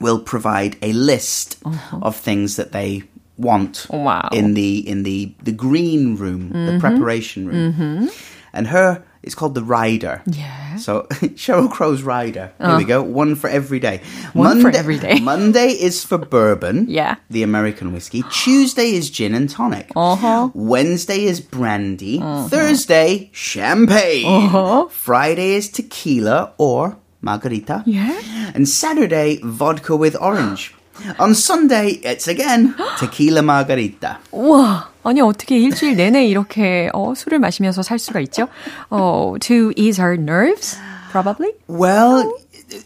will 0.00 0.20
provide 0.20 0.76
a 0.82 0.92
list 0.92 1.56
uh-huh. 1.64 1.98
of 2.02 2.14
things 2.14 2.56
that 2.56 2.72
they 2.72 3.02
want 3.38 3.86
Wow. 3.88 4.28
in 4.32 4.54
the 4.54 4.86
in 4.86 5.02
the 5.04 5.32
the 5.42 5.52
green 5.52 6.16
room, 6.16 6.50
the 6.50 6.54
mm-hmm. 6.54 6.80
preparation 6.80 7.46
room. 7.48 7.72
Mm-hmm. 7.72 8.06
And 8.52 8.66
her 8.68 9.04
it's 9.22 9.34
called 9.34 9.54
the 9.54 9.62
rider. 9.62 10.22
Yeah. 10.26 10.76
So 10.76 11.02
Sheryl 11.34 11.70
Crow's 11.70 12.02
rider. 12.02 12.52
Here 12.60 12.76
we 12.76 12.84
go. 12.84 13.02
One 13.02 13.34
for 13.34 13.48
every 13.48 13.80
day. 13.80 14.00
One 14.32 14.60
for 14.60 14.70
every 14.70 14.98
day. 14.98 15.18
Monday 15.22 15.68
is 15.68 16.04
for 16.04 16.18
bourbon. 16.18 16.86
Yeah. 16.88 17.16
The 17.30 17.42
American 17.42 17.92
whiskey. 17.92 18.22
Tuesday 18.30 18.90
is 18.92 19.10
gin 19.10 19.34
and 19.34 19.50
tonic. 19.50 19.90
Uh-huh. 19.96 20.50
Wednesday 20.54 21.24
is 21.24 21.40
brandy. 21.40 22.18
Thursday, 22.48 23.30
champagne. 23.32 24.26
Uh-huh. 24.26 24.86
Friday 24.88 25.54
is 25.54 25.68
tequila 25.70 26.52
or 26.58 26.96
margarita. 27.20 27.82
Yeah. 27.86 28.20
And 28.54 28.68
Saturday, 28.68 29.40
vodka 29.42 29.96
with 29.96 30.16
orange. 30.20 30.74
On 31.18 31.34
Sunday, 31.34 32.00
it's 32.02 32.26
again 32.28 32.74
tequila 32.98 33.42
margarita. 33.42 34.18
우와, 34.32 34.88
아니 35.07 35.21
어떻게 35.21 35.57
일주일 35.59 35.95
내내 35.95 36.25
이렇게 36.25 36.89
어, 36.93 37.13
술을 37.15 37.39
마시면서 37.39 37.81
살 37.83 37.99
수가 37.99 38.19
있죠? 38.21 38.47
어, 38.89 39.35
to 39.39 39.71
ease 39.75 40.01
her 40.01 40.15
nerves, 40.17 40.77
probably. 41.11 41.51
Well, 41.67 42.31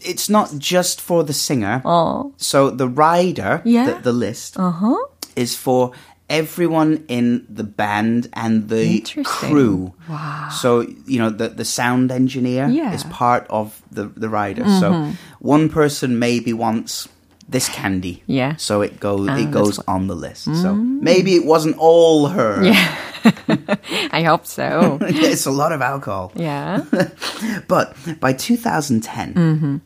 it's 0.04 0.28
not 0.28 0.58
just 0.58 1.00
for 1.00 1.24
the 1.24 1.32
singer. 1.34 1.80
어, 1.84 2.30
So 2.38 2.70
the 2.70 2.88
rider, 2.88 3.62
Yeah. 3.64 3.86
the, 4.02 4.10
the 4.10 4.12
list, 4.12 4.58
uh-huh. 4.58 4.96
is 5.36 5.54
for 5.56 5.92
everyone 6.28 7.04
in 7.08 7.46
the 7.48 7.64
band 7.64 8.28
and 8.34 8.68
the 8.68 8.98
Interesting. 9.00 9.24
crew. 9.24 9.92
Wow. 10.10 10.48
So, 10.50 10.84
you 11.06 11.18
know, 11.18 11.30
the, 11.30 11.48
the 11.48 11.64
sound 11.64 12.10
engineer 12.12 12.68
Yeah. 12.68 12.86
Mm-hmm. 12.86 12.94
is 12.96 13.04
part 13.04 13.46
of 13.48 13.80
the, 13.90 14.12
the 14.14 14.28
rider. 14.28 14.64
So 14.78 15.12
one 15.40 15.70
person 15.70 16.18
maybe 16.18 16.52
wants 16.52 17.08
this 17.47 17.69
candy. 17.69 18.23
Yeah. 18.27 18.55
So 18.57 18.81
it 18.81 18.99
goes 18.99 19.27
Ah, 19.29 19.37
it 19.37 19.51
that's 19.51 19.53
goes 19.53 19.79
on 19.79 20.07
the 20.07 20.15
list. 20.15 20.45
So 20.45 20.73
mm. 20.73 21.01
maybe 21.01 21.35
it 21.35 21.45
wasn't 21.45 21.77
all 21.77 22.27
her. 22.27 22.63
Yeah. 22.63 22.97
I 24.11 24.23
hope 24.23 24.45
so. 24.45 24.97
it's 25.01 25.45
a 25.45 25.51
lot 25.51 25.71
of 25.71 25.81
alcohol. 25.81 26.31
Yeah. 26.35 26.83
But 27.67 27.95
by 28.19 28.33
2010, 28.33 29.33
mm-hmm. 29.33 29.77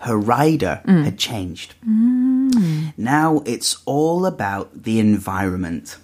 her 0.00 0.16
rider 0.16 0.80
mm. 0.84 1.04
had 1.04 1.18
changed. 1.18 1.74
Mm. 1.86 2.92
Now 2.96 3.42
it's 3.46 3.82
all 3.86 4.26
about 4.26 4.82
the 4.82 5.00
environment. 5.00 5.96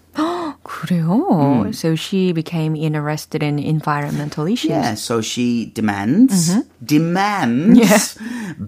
그래요. 0.75 1.73
So 1.73 1.95
she 1.95 2.31
became 2.33 2.75
interested 2.75 3.43
in 3.43 3.59
environmental 3.59 4.47
issues. 4.47 4.69
Yeah, 4.71 4.95
so 4.95 5.21
she 5.21 5.71
demands 5.73 6.53
demands 6.83 8.17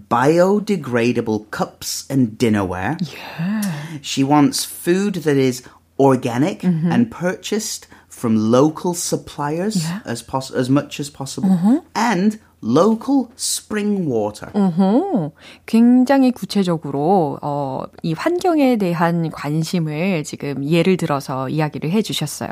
biodegradable 0.09 1.49
cups 1.51 2.05
and 2.09 2.37
dinnerware. 2.37 2.97
Yeah. 3.13 3.61
She 4.01 4.23
wants 4.23 4.65
food 4.65 5.15
that 5.25 5.37
is 5.37 5.63
organic 5.99 6.63
and 6.63 7.11
purchased 7.11 7.87
from 8.09 8.51
local 8.51 8.93
suppliers 8.93 9.85
as 10.05 10.21
pos- 10.21 10.51
as 10.51 10.69
much 10.69 10.99
as 10.99 11.09
possible 11.09 11.83
and 11.95 12.39
local 12.62 13.26
spring 13.36 14.10
water. 14.10 14.50
어, 14.54 15.32
굉장히 15.66 16.30
구체적으로 16.32 17.38
어, 17.42 17.84
이 18.02 18.12
환경에 18.12 18.76
대한 18.76 19.30
관심을 19.30 20.24
지금 20.24 20.64
예를 20.64 20.96
들어서 20.96 21.48
이야기를 21.48 21.90
해주셨어요. 21.90 22.50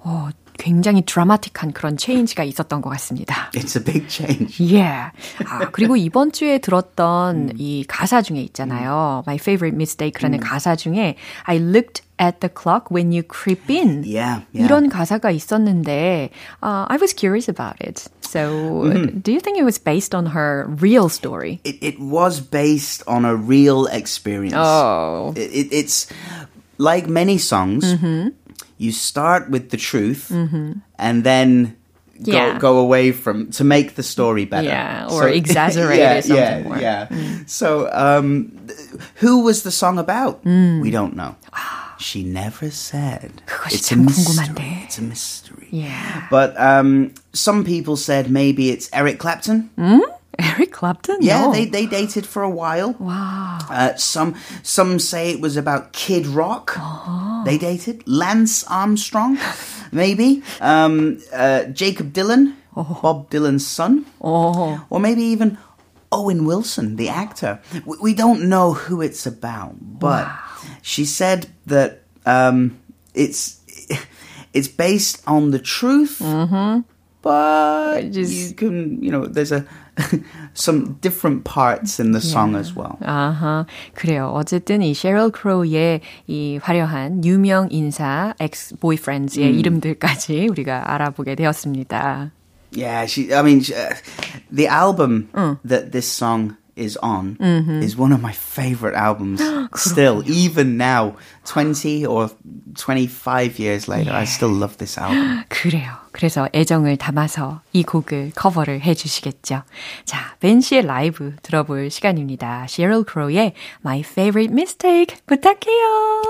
어, 0.00 0.28
굉장히 0.58 1.02
드라마틱한 1.02 1.72
그런 1.72 1.96
체인지가 1.96 2.44
있었던 2.44 2.80
것 2.80 2.90
같습니다. 2.90 3.50
It's 3.54 3.76
a 3.76 3.84
big 3.84 4.06
change. 4.08 4.64
Yeah. 4.64 5.12
아, 5.46 5.68
그리고 5.72 5.96
이번 5.96 6.32
주에 6.32 6.58
들었던 6.58 7.52
이 7.58 7.84
가사 7.86 8.22
중에 8.22 8.40
있잖아요. 8.40 9.22
My 9.26 9.36
favorite 9.36 9.76
mistake라는 9.76 10.40
가사 10.40 10.76
중에 10.76 11.16
I 11.44 11.58
looked 11.58 12.05
at 12.21 12.39
the 12.39 12.49
clock 12.49 12.91
when 12.91 13.11
you 13.11 13.23
creep 13.23 13.69
in. 13.69 14.03
Yeah, 14.05 14.41
yeah. 14.53 14.67
이런 14.67 14.89
가사가 14.89 15.31
있었는데 15.31 16.29
uh, 16.61 16.85
I 16.87 16.97
was 16.97 17.13
curious 17.13 17.49
about 17.49 17.81
it. 17.81 18.07
So, 18.21 18.87
do 19.21 19.33
you 19.33 19.41
think 19.41 19.57
it 19.57 19.63
was 19.65 19.77
based 19.77 20.15
on 20.15 20.27
her 20.27 20.65
real 20.79 21.09
story? 21.09 21.59
It, 21.65 21.81
it 21.81 21.99
was 21.99 22.39
based 22.39 23.03
on 23.05 23.25
a 23.25 23.35
real 23.35 23.87
experience. 23.87 24.55
Oh. 24.55 25.33
It, 25.35 25.51
it, 25.51 25.67
it's 25.73 26.07
like 26.77 27.07
many 27.09 27.37
songs. 27.37 27.83
Mm-hmm. 27.83 28.29
You 28.77 28.91
start 28.93 29.49
with 29.49 29.69
the 29.69 29.77
truth, 29.77 30.31
and 30.31 31.23
then 31.23 31.75
go, 32.23 32.31
Yeah. 32.31 32.57
go 32.57 32.79
away 32.79 33.11
from 33.11 33.51
to 33.51 33.63
make 33.63 33.95
the 33.95 34.03
story 34.03 34.45
better. 34.45 34.69
Yeah, 34.69 35.07
or 35.11 35.27
exaggerate 35.27 35.99
yeah, 35.99 36.13
it 36.13 36.25
something 36.25 36.37
yeah, 36.37 36.63
more. 36.63 36.77
Mm. 36.77 36.81
Yeah. 36.81 37.07
So, 37.45 37.89
um, 37.91 38.57
th- 38.65 38.79
who 39.15 39.43
was 39.43 39.63
the 39.63 39.71
song 39.71 39.99
about? 39.99 40.43
Mm. 40.45 40.81
We 40.81 40.89
don't 40.89 41.15
know. 41.15 41.35
She 41.98 42.22
never 42.22 42.70
said. 42.70 43.42
it's 43.66 43.90
a 43.92 43.96
mystery. 43.96 44.78
It's 44.84 44.98
a 44.98 45.02
mystery. 45.02 45.68
Yeah. 45.70 46.26
But 46.30 46.58
um, 46.60 47.14
some 47.32 47.64
people 47.64 47.96
said 47.96 48.30
maybe 48.30 48.70
it's 48.70 48.88
Eric 48.92 49.18
Clapton. 49.18 49.70
Hmm. 49.76 50.00
Eric 50.38 50.72
Clapton? 50.72 51.18
Yeah, 51.20 51.42
no. 51.42 51.52
they, 51.52 51.64
they 51.64 51.86
dated 51.86 52.26
for 52.26 52.42
a 52.42 52.50
while. 52.50 52.92
Wow. 52.98 53.58
Uh, 53.70 53.94
some 53.96 54.34
some 54.62 54.98
say 54.98 55.30
it 55.30 55.40
was 55.40 55.56
about 55.56 55.92
Kid 55.92 56.26
Rock. 56.26 56.74
Oh. 56.76 57.42
They 57.44 57.58
dated 57.58 58.06
Lance 58.06 58.64
Armstrong, 58.64 59.38
maybe 59.92 60.42
um, 60.60 61.22
uh, 61.32 61.64
Jakob 61.64 62.12
Dylan, 62.12 62.54
oh. 62.76 62.98
Bob 63.02 63.30
Dylan's 63.30 63.66
son, 63.66 64.04
oh. 64.20 64.84
or 64.90 65.00
maybe 65.00 65.22
even 65.22 65.56
Owen 66.11 66.45
Wilson, 66.45 66.97
the 66.97 67.07
actor. 67.09 67.59
We, 67.85 67.97
we 68.01 68.13
don't 68.13 68.49
know 68.49 68.73
who 68.73 69.01
it's 69.01 69.25
about, 69.25 69.75
but 69.79 70.27
she 70.81 71.05
said 71.05 71.47
that 71.67 72.03
um, 72.25 72.77
it's 73.13 73.59
it's 74.53 74.67
based 74.67 75.23
on 75.25 75.51
the 75.51 75.59
truth, 75.59 76.19
but 77.21 78.03
It 78.03 78.11
just- 78.11 78.33
you 78.33 78.53
can 78.55 79.01
you 79.01 79.11
know 79.11 79.25
there's 79.27 79.51
a 79.51 79.65
some 80.53 80.97
different 81.01 81.43
parts 81.43 81.99
in 81.99 82.11
the 82.13 82.21
song 82.21 82.55
as 82.55 82.73
well. 82.75 82.97
아하, 83.01 83.65
그래요. 83.93 84.31
어쨌든 84.33 84.81
이 84.81 84.91
Sheryl 84.95 85.31
Crow의 85.31 86.01
이 86.27 86.59
화려한 86.61 87.23
유명 87.25 87.67
인사 87.71 88.33
ex 88.41 88.75
boyfriends의 88.79 89.59
이름들까지 89.59 90.47
우리가 90.49 90.93
알아보게 90.93 91.35
되었습니다. 91.35 92.31
Yeah, 92.70 93.06
she. 93.06 93.32
I 93.32 93.42
mean, 93.42 93.60
she, 93.62 93.74
uh, 93.74 93.94
the 94.50 94.68
album 94.68 95.28
mm. 95.32 95.58
that 95.64 95.92
this 95.92 96.10
song 96.10 96.56
is 96.76 96.96
on 96.98 97.36
mm-hmm. 97.36 97.82
is 97.82 97.96
one 97.96 98.12
of 98.12 98.20
my 98.20 98.32
favorite 98.32 98.94
albums 98.94 99.40
still 99.74 100.22
even 100.26 100.76
now 100.76 101.16
20 101.46 102.04
or 102.04 102.30
25 102.76 103.58
years 103.58 103.88
later 103.88 104.10
yeah. 104.10 104.18
I 104.18 104.24
still 104.24 104.50
love 104.50 104.76
this 104.76 104.98
album. 104.98 105.44
그래요. 105.48 105.96
그래서 106.12 106.48
애정을 106.54 106.98
담아서 106.98 107.62
이 107.72 107.82
곡을 107.82 108.32
커버를 108.34 108.80
해 108.80 108.94
주시겠죠. 108.94 109.62
자, 110.04 110.36
벤 110.40 110.60
씨의 110.60 110.82
라이브 110.82 111.34
들어볼 111.42 111.90
시간입니다. 111.90 112.66
Sheryl 112.68 113.04
Crow의 113.10 113.54
My 113.84 114.00
Favorite 114.00 114.52
Mistake 114.52 115.16
부탁해요. 115.26 116.22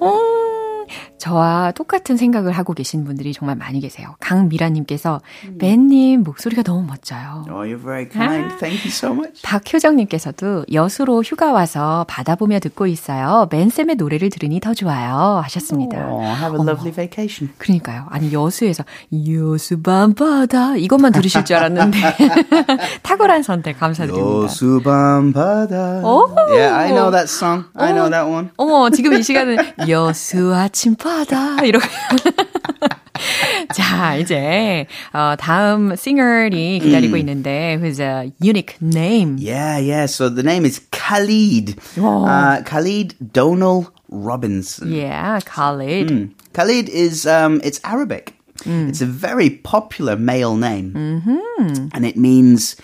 오 0.00 0.86
저와 1.18 1.72
똑같은 1.72 2.16
생각을 2.16 2.52
하고 2.52 2.72
계신 2.74 3.04
분들이 3.04 3.32
정말 3.32 3.56
많이 3.56 3.80
계세요. 3.80 4.14
강미라님께서 4.20 5.20
맨님 5.58 6.22
목소리가 6.22 6.62
너무 6.62 6.84
멋져요. 6.86 7.44
Oh, 7.48 7.62
you're 7.68 7.82
very 7.82 8.08
kind. 8.08 8.56
Thank 8.58 8.82
you 8.84 8.88
so 8.90 9.12
much. 9.12 9.42
박효정님께서도 9.42 10.66
여수로 10.72 11.22
휴가 11.22 11.52
와서 11.52 12.04
바다 12.08 12.34
보며 12.36 12.58
듣고 12.60 12.86
있어요. 12.86 13.48
맨 13.50 13.68
쌤의 13.68 13.96
노래를 13.96 14.30
들으니 14.30 14.60
더 14.60 14.74
좋아요. 14.74 15.40
하셨습니다. 15.44 16.08
Oh, 16.08 16.24
have 16.24 16.54
a 16.58 16.62
lovely 16.66 16.92
vacation. 16.92 17.52
그러니까요. 17.58 18.06
아니 18.10 18.32
여수에서 18.32 18.84
여수 19.28 19.82
밤바다 19.82 20.76
이것만 20.76 21.12
들으실 21.12 21.44
줄 21.44 21.56
알았는데 21.56 21.98
탁월한 23.02 23.42
선택 23.42 23.78
감사드립니다. 23.80 24.44
여수 24.44 24.80
밤바다. 24.84 26.02
Oh. 26.04 26.32
Yeah, 26.50 26.74
I 26.74 26.88
know 26.90 27.10
that 27.10 27.28
song. 27.28 27.64
I 27.74 27.92
know 27.92 28.08
that 28.10 28.26
one. 28.30 28.50
어머 28.56 28.90
지금 28.90 29.12
이 29.14 29.22
시간은 29.22 29.56
여수 29.88 30.54
아침 30.54 30.94
슬퍼하다. 31.08 31.64
이렇게. 31.64 31.88
자, 33.74 34.16
이제 34.16 34.86
어, 35.12 35.34
다음 35.38 35.96
singer이 35.96 36.78
기다리고 36.80 37.16
mm. 37.16 37.20
있는데 37.20 37.78
who's 37.80 38.00
a 38.00 38.32
unique 38.40 38.76
name. 38.80 39.36
Yeah, 39.38 39.78
yeah. 39.78 40.06
So 40.06 40.28
the 40.28 40.42
name 40.42 40.64
is 40.64 40.80
Khalid. 40.92 41.76
Oh. 41.98 42.24
Uh, 42.24 42.62
Khalid 42.62 43.14
Donnel 43.32 43.88
Robinson. 44.08 44.92
Yeah, 44.92 45.40
Khalid. 45.40 46.08
Mm. 46.08 46.30
Khalid 46.52 46.88
is 46.88 47.26
um, 47.26 47.60
it's 47.64 47.80
Arabic. 47.84 48.34
Mm. 48.64 48.88
It's 48.88 49.00
a 49.00 49.06
very 49.06 49.50
popular 49.50 50.16
male 50.16 50.56
name, 50.56 50.92
mm-hmm. 50.92 51.88
and 51.94 52.04
it 52.04 52.16
means 52.16 52.76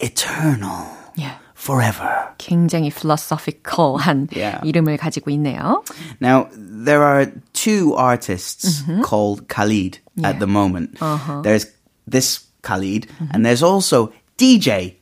eternal. 0.00 0.88
Yeah 1.16 1.36
forever. 1.57 2.33
굉장히 2.37 2.89
philosophical한 2.89 4.27
Yeah. 4.35 4.59
이름을 4.63 4.97
가지고 4.97 5.31
있네요. 5.31 5.83
Now 6.21 6.47
there 6.53 7.01
are 7.03 7.31
two 7.53 7.95
artists 7.95 8.83
called 9.03 9.47
Khalid 9.47 9.99
at 10.23 10.39
the 10.39 10.47
moment. 10.47 10.97
There's 11.43 11.67
this 12.09 12.41
Khalid, 12.61 13.07
and 13.31 13.45
there's 13.45 13.63
also 13.63 14.11
DJ 14.37 14.95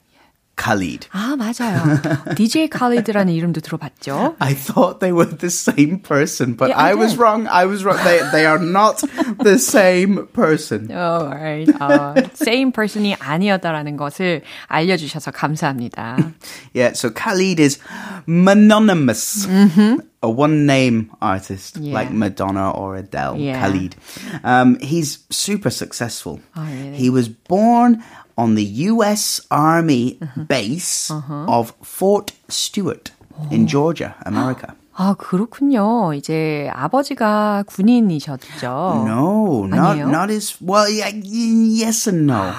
Khaled. 0.56 1.06
아, 1.12 1.36
맞아요. 1.36 2.34
DJ 2.34 2.70
Khalid라는 2.70 3.32
이름도 3.34 3.60
들어봤죠. 3.60 4.36
I 4.40 4.54
thought 4.54 5.00
they 5.00 5.12
were 5.12 5.26
the 5.26 5.50
same 5.50 6.00
person, 6.00 6.54
but 6.54 6.70
yeah, 6.70 6.80
I, 6.80 6.90
I 6.90 6.94
was 6.94 7.16
wrong. 7.16 7.46
I 7.46 7.66
was 7.66 7.84
wrong. 7.84 7.98
They, 8.02 8.20
they 8.32 8.46
are 8.46 8.58
not 8.58 9.04
the 9.42 9.58
same 9.58 10.26
person. 10.32 10.90
Oh, 10.96 11.28
right. 11.28 11.68
Uh, 11.78 12.14
same 12.34 12.72
person이 12.72 13.14
아니었다라는 13.18 13.96
것을 13.96 14.42
알려주셔서 14.68 15.30
감사합니다. 15.30 16.32
yeah, 16.72 16.92
so 16.94 17.10
Khalid 17.10 17.60
is 17.60 17.78
mononymous. 18.26 19.46
Mm-hmm. 19.46 20.00
A 20.22 20.30
one 20.30 20.64
name 20.66 21.12
artist 21.20 21.76
yeah. 21.76 21.92
like 21.92 22.10
Madonna 22.10 22.70
or 22.70 22.96
Adele, 22.96 23.36
yeah. 23.36 23.60
Khalid. 23.60 23.94
Um, 24.42 24.78
he's 24.80 25.18
super 25.30 25.70
successful. 25.70 26.40
Oh, 26.56 26.64
really? 26.64 26.96
He 26.96 27.10
was 27.10 27.28
born 27.28 28.02
on 28.37 28.55
the 28.55 28.63
US 28.91 29.41
Army 29.51 30.19
base 30.47 31.11
of 31.47 31.73
Fort 31.83 32.33
Stewart 32.49 33.11
in 33.51 33.67
Georgia, 33.67 34.15
America. 34.25 34.73
아, 34.93 35.15
그렇군요. 35.17 36.13
이제 36.13 36.69
아버지가 36.73 37.63
군인이셨죠? 37.65 39.03
No, 39.07 39.65
not 39.65 39.97
아니에요? 39.97 40.09
not 40.09 40.29
his. 40.29 40.55
Well, 40.61 40.87
yeah, 40.91 41.09
y- 41.15 41.81
yes 41.85 42.07
and 42.07 42.27
no. 42.27 42.51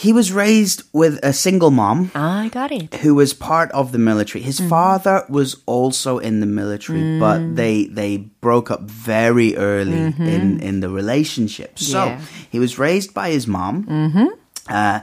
He 0.00 0.12
was 0.14 0.32
raised 0.32 0.82
with 0.92 1.20
a 1.22 1.32
single 1.32 1.70
mom. 1.70 2.10
I 2.14 2.48
got 2.48 2.72
it. 2.72 2.94
who 3.04 3.14
was 3.14 3.34
part 3.34 3.70
of 3.72 3.92
the 3.92 3.98
military. 3.98 4.42
His 4.42 4.60
mm. 4.60 4.68
father 4.68 5.24
was 5.28 5.56
also 5.66 6.16
in 6.18 6.40
the 6.40 6.46
military, 6.46 7.20
but 7.20 7.38
mm. 7.40 7.56
they 7.56 7.84
they 7.84 8.16
broke 8.40 8.70
up 8.70 8.82
very 8.88 9.56
early 9.56 10.08
mm-hmm. 10.08 10.24
in 10.24 10.60
in 10.60 10.80
the 10.80 10.88
relationship. 10.88 11.78
So 11.78 12.04
Yeah. 12.04 12.20
he 12.50 12.58
was 12.58 12.78
raised 12.78 13.12
by 13.12 13.28
his 13.36 13.46
mom. 13.46 13.84
Mm-hmm. 13.84 14.28
Uh, 14.68 15.00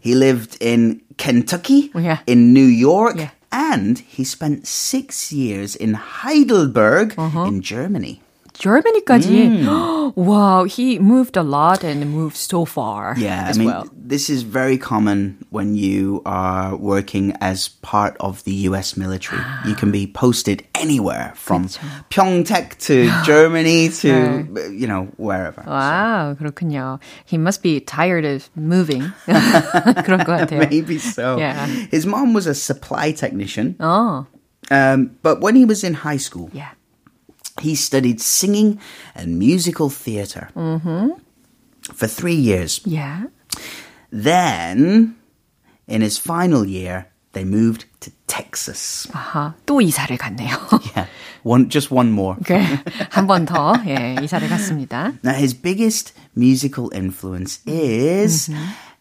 he 0.00 0.14
lived 0.14 0.56
in 0.60 1.02
Kentucky, 1.16 1.90
Yeah. 1.94 2.18
in 2.26 2.52
New 2.52 2.66
York, 2.66 3.16
Yeah. 3.16 3.30
and 3.52 3.98
he 4.16 4.24
spent 4.24 4.66
six 4.66 5.30
years 5.30 5.76
in 5.76 5.94
Heidelberg 5.94 7.14
uh-huh. 7.16 7.46
in 7.46 7.62
Germany. 7.62 8.20
Germany까지. 8.59 10.15
wow, 10.15 10.63
he 10.63 10.97
moved 10.97 11.35
a 11.35 11.43
lot 11.43 11.83
and 11.83 12.09
moved 12.09 12.37
so 12.37 12.63
far 12.63 13.13
Yeah, 13.17 13.47
as 13.49 13.57
I 13.57 13.59
mean, 13.59 13.67
well. 13.67 13.83
this 13.93 14.29
is 14.29 14.43
very 14.43 14.77
common 14.77 15.37
when 15.49 15.75
you 15.75 16.21
are 16.25 16.73
working 16.77 17.33
as 17.41 17.67
part 17.83 18.15
of 18.21 18.41
the 18.45 18.53
US 18.71 18.95
military. 18.95 19.41
You 19.67 19.75
can 19.75 19.91
be 19.91 20.07
posted 20.07 20.63
anywhere 20.73 21.33
from 21.35 21.67
Pyeongtaek 22.09 22.77
to 22.87 23.11
Germany 23.25 23.89
to, 23.99 24.47
you 24.71 24.87
know, 24.87 25.09
wherever. 25.17 25.61
와우, 25.67 26.37
그렇군요. 26.37 26.99
He 27.25 27.37
must 27.37 27.61
be 27.61 27.81
tired 27.81 28.23
of 28.23 28.49
moving. 28.55 29.11
그런 29.27 30.23
것 30.23 30.47
같아요. 30.47 30.59
Maybe 30.69 30.97
so. 30.97 31.37
Yeah. 31.37 31.65
His 31.91 32.05
mom 32.05 32.33
was 32.33 32.47
a 32.47 32.55
supply 32.55 33.11
technician, 33.11 33.75
어, 33.81 34.25
um, 34.71 35.11
but 35.21 35.41
when 35.41 35.55
he 35.55 35.65
was 35.65 35.83
in 35.83 35.93
high 35.93 36.17
school, 36.17 36.49
yeah. 36.53 36.71
he 37.61 37.75
studied 37.75 38.19
singing 38.21 38.79
and 39.15 39.39
musical 39.39 39.89
theater 39.89 40.49
for 41.93 42.07
three 42.07 42.35
years. 42.35 42.81
Yeah. 42.85 43.27
Then, 44.11 45.15
in 45.87 46.01
his 46.01 46.17
final 46.17 46.65
year, 46.65 47.07
they 47.33 47.43
moved 47.43 47.85
to 47.99 48.11
Texas. 48.27 49.07
아하, 49.11 49.53
또 49.65 49.81
이사를 49.81 50.15
갔네요. 50.17 50.55
Yeah, 50.95 51.07
one 51.43 51.69
just 51.69 51.91
one 51.91 52.11
more. 52.11 52.37
한 53.11 53.27
번 53.27 53.45
더, 53.45 53.73
예, 53.85 54.15
이사를 54.23 54.47
갔습니다. 54.47 55.13
Now 55.23 55.33
his 55.33 55.53
biggest 55.53 56.13
musical 56.35 56.89
influence 56.93 57.59
is 57.67 58.49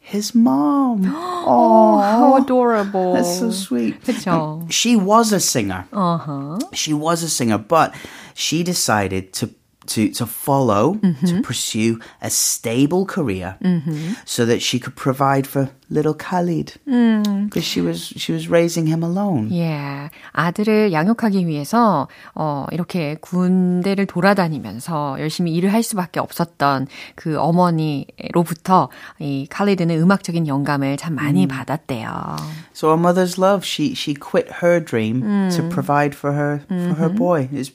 his 0.00 0.34
mom. 0.34 1.06
Oh, 1.46 2.00
how 2.00 2.36
adorable. 2.36 3.14
That's 3.14 3.38
so 3.38 3.50
sweet. 3.50 4.02
그쵸. 4.02 4.66
She 4.70 4.96
was 4.96 5.32
a 5.32 5.38
singer. 5.38 5.86
Uh-huh. 5.92 6.58
She 6.72 6.92
was 6.92 7.22
a 7.22 7.28
singer, 7.28 7.58
but 7.58 7.94
she 8.39 8.63
decided 8.63 9.33
to 9.33 9.53
to 9.87 10.11
to 10.11 10.25
follow 10.25 10.93
to 10.93 11.07
mm-hmm. 11.07 11.41
pursue 11.41 11.99
a 12.21 12.29
stable 12.29 13.05
career 13.05 13.57
mm-hmm. 13.61 14.13
so 14.25 14.45
that 14.45 14.61
she 14.61 14.79
could 14.79 14.95
provide 14.95 15.45
for 15.47 15.71
little 15.90 16.14
Khalid 16.14 16.74
because 16.86 17.64
she 17.64 17.80
was 17.80 18.12
she 18.16 18.32
was 18.32 18.48
raising 18.50 18.86
him 18.88 19.02
alone. 19.04 19.50
예, 19.52 20.10
아들을 20.32 20.92
양육하기 20.92 21.46
위해서 21.46 22.08
어 22.34 22.66
이렇게 22.72 23.16
군대를 23.20 24.06
돌아다니면서 24.06 25.16
열심히 25.20 25.52
일을 25.54 25.72
할 25.72 25.82
수밖에 25.82 26.20
없었던 26.20 26.86
그 27.14 27.38
어머니로부터 27.38 28.88
이 29.20 29.46
칼리드는 29.50 30.00
음악적인 30.00 30.46
영감을 30.48 30.96
참 30.96 31.14
많이 31.14 31.46
받았대요. 31.46 32.36
So 32.74 32.90
a 32.90 32.96
mother's 32.96 33.38
love, 33.38 33.64
she 33.64 33.92
she 33.94 34.14
quit 34.14 34.48
her 34.62 34.80
dream 34.84 35.20
to 35.50 35.68
provide 35.68 36.14
for 36.16 36.32
her 36.34 36.62
for 36.68 36.94
her 36.98 37.08
boy. 37.08 37.48
It's- 37.52 37.70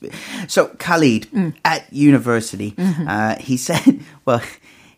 So 0.47 0.69
Khalid 0.79 1.27
at 1.63 1.83
university, 1.91 2.75
uh, 3.07 3.35
he 3.39 3.57
said, 3.57 3.99
well, 4.25 4.41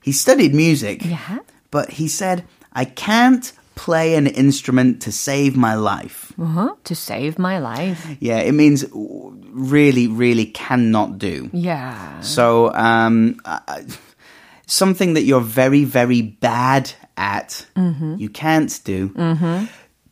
he 0.02 0.12
studied 0.12 0.54
music, 0.54 1.04
Yeah. 1.06 1.40
but 1.72 1.92
he 2.00 2.08
said, 2.08 2.44
I 2.76 2.86
can't 2.86 3.52
play 3.76 4.16
an 4.16 4.28
instrument 4.28 5.02
to 5.04 5.12
save 5.12 5.56
my 5.56 5.76
life. 5.76 6.34
Uh-huh. 6.40 6.76
To 6.86 6.96
save 6.96 7.40
my 7.40 7.60
life. 7.60 8.06
Yeah, 8.20 8.40
it 8.40 8.54
means 8.54 8.86
really, 8.94 10.08
really 10.08 10.46
cannot 10.46 11.18
do. 11.18 11.50
Yeah. 11.54 12.22
So, 12.22 12.74
um, 12.74 13.40
uh, 13.46 13.82
something 14.68 15.14
that 15.16 15.24
you're 15.24 15.42
very, 15.42 15.84
very 15.84 16.22
bad 16.22 16.92
at, 17.18 17.66
you 18.18 18.30
can't 18.30 18.80
do 18.84 19.12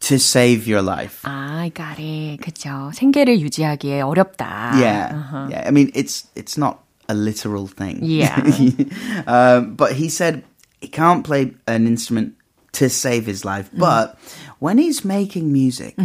to 0.01 0.17
save 0.17 0.67
your 0.67 0.81
life. 0.81 1.21
I 1.25 1.71
got 1.73 1.99
it. 1.99 2.39
그쵸. 2.41 2.91
생계를 2.93 3.39
유지하기에 3.39 4.01
어렵다. 4.01 4.71
Yeah, 4.79 5.47
yeah. 5.49 5.63
I 5.67 5.71
mean, 5.71 5.91
it's 5.93 6.27
it's 6.35 6.57
not 6.57 6.79
a 7.09 7.13
literal 7.13 7.67
thing. 7.67 7.99
Yeah. 8.01 8.39
um, 9.27 9.75
but 9.75 9.93
he 9.93 10.09
said 10.09 10.43
he 10.79 10.87
can't 10.87 11.23
play 11.23 11.53
an 11.67 11.85
instrument 11.87 12.35
to 12.73 12.89
save 12.89 13.25
his 13.25 13.43
life. 13.43 13.69
But 13.73 14.17
when 14.59 14.77
he's 14.77 15.03
making 15.03 15.51
music, 15.51 15.95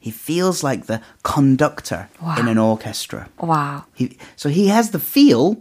he 0.00 0.10
feels 0.10 0.62
like 0.62 0.86
the 0.86 1.00
conductor 1.22 2.08
in 2.38 2.48
an 2.48 2.58
orchestra. 2.58 3.28
와우. 3.38 3.84
He, 3.94 4.16
so 4.36 4.48
he 4.48 4.68
has 4.68 4.90
the 4.90 4.98
feel, 4.98 5.56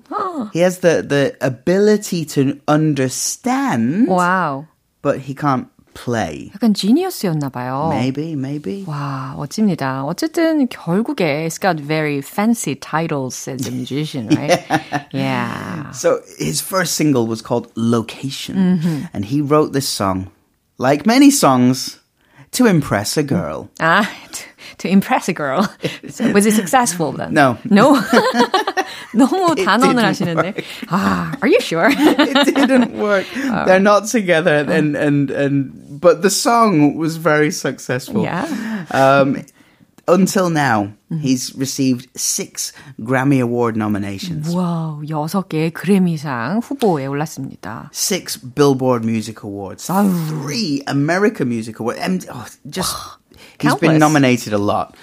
he 0.53 0.59
has 0.59 0.79
the, 0.79 1.01
the 1.01 1.35
ability 1.41 2.25
to 2.25 2.59
understand, 2.67 4.07
와우. 4.07 4.67
but 5.01 5.19
he 5.21 5.33
can't 5.33 5.67
play. 5.93 6.51
약간 6.53 6.73
지니어스였나 6.75 7.49
봐요. 7.49 7.89
Maybe, 7.89 8.35
maybe. 8.35 8.85
와, 8.85 9.33
멋집니다. 9.35 10.05
어쨌든 10.05 10.67
결국에 10.67 11.45
it's 11.47 11.57
got 11.57 11.79
very 11.79 12.21
fancy 12.21 12.75
titles 12.75 13.47
as 13.47 13.67
a 13.67 13.71
musician, 13.71 14.27
right? 14.29 14.63
yeah. 15.11 15.89
So 15.91 16.21
his 16.37 16.61
first 16.61 16.93
single 16.93 17.25
was 17.25 17.41
called 17.41 17.71
Location, 17.75 19.09
and 19.13 19.25
he 19.25 19.41
wrote 19.41 19.73
this 19.73 19.87
song, 19.89 20.29
like 20.81 21.05
many 21.05 21.31
songs, 21.31 21.99
to 22.51 22.65
impress 22.65 23.17
a 23.17 23.23
girl. 23.23 23.69
Ah, 23.79 24.09
to, 24.31 24.43
to 24.79 24.89
impress 24.89 25.27
a 25.29 25.33
girl. 25.33 25.67
So 26.09 26.31
was 26.31 26.45
it 26.45 26.53
successful 26.53 27.11
then? 27.11 27.33
No. 27.33 27.57
No? 27.65 27.95
너무 29.13 29.55
단언을 29.55 30.03
하시는데. 30.03 30.63
Ah, 30.89 31.35
are 31.41 31.47
you 31.47 31.59
sure? 31.61 31.89
it 31.89 32.55
didn't 32.55 32.97
work. 32.97 33.25
They're 33.65 33.79
not 33.79 34.07
together, 34.07 34.65
and 34.67 34.95
and 34.95 35.31
and 35.31 35.99
but 35.99 36.21
the 36.21 36.29
song 36.29 36.95
was 36.95 37.17
very 37.17 37.51
successful. 37.51 38.23
Yeah. 38.23 38.45
Um, 38.91 39.43
until 40.07 40.49
now, 40.49 40.93
he's 41.21 41.53
received 41.55 42.07
six 42.15 42.71
Grammy 42.99 43.41
Award 43.41 43.75
nominations, 43.75 44.55
와우, 44.55 45.03
여섯 45.09 45.49
개의 45.49 45.71
그래미상 45.71 46.59
후보에 46.63 47.05
올랐습니다. 47.07 47.89
six 47.93 48.37
Billboard 48.37 49.05
Music 49.05 49.43
Awards, 49.43 49.87
three 50.29 50.81
America 50.87 51.43
Music 51.45 51.79
Awards. 51.79 51.99
and, 51.99 52.25
oh, 52.31 52.47
just 52.69 52.95
he's 53.59 53.71
Countless. 53.75 53.81
been 53.81 53.99
nominated 53.99 54.53
a 54.53 54.57
lot. 54.57 54.95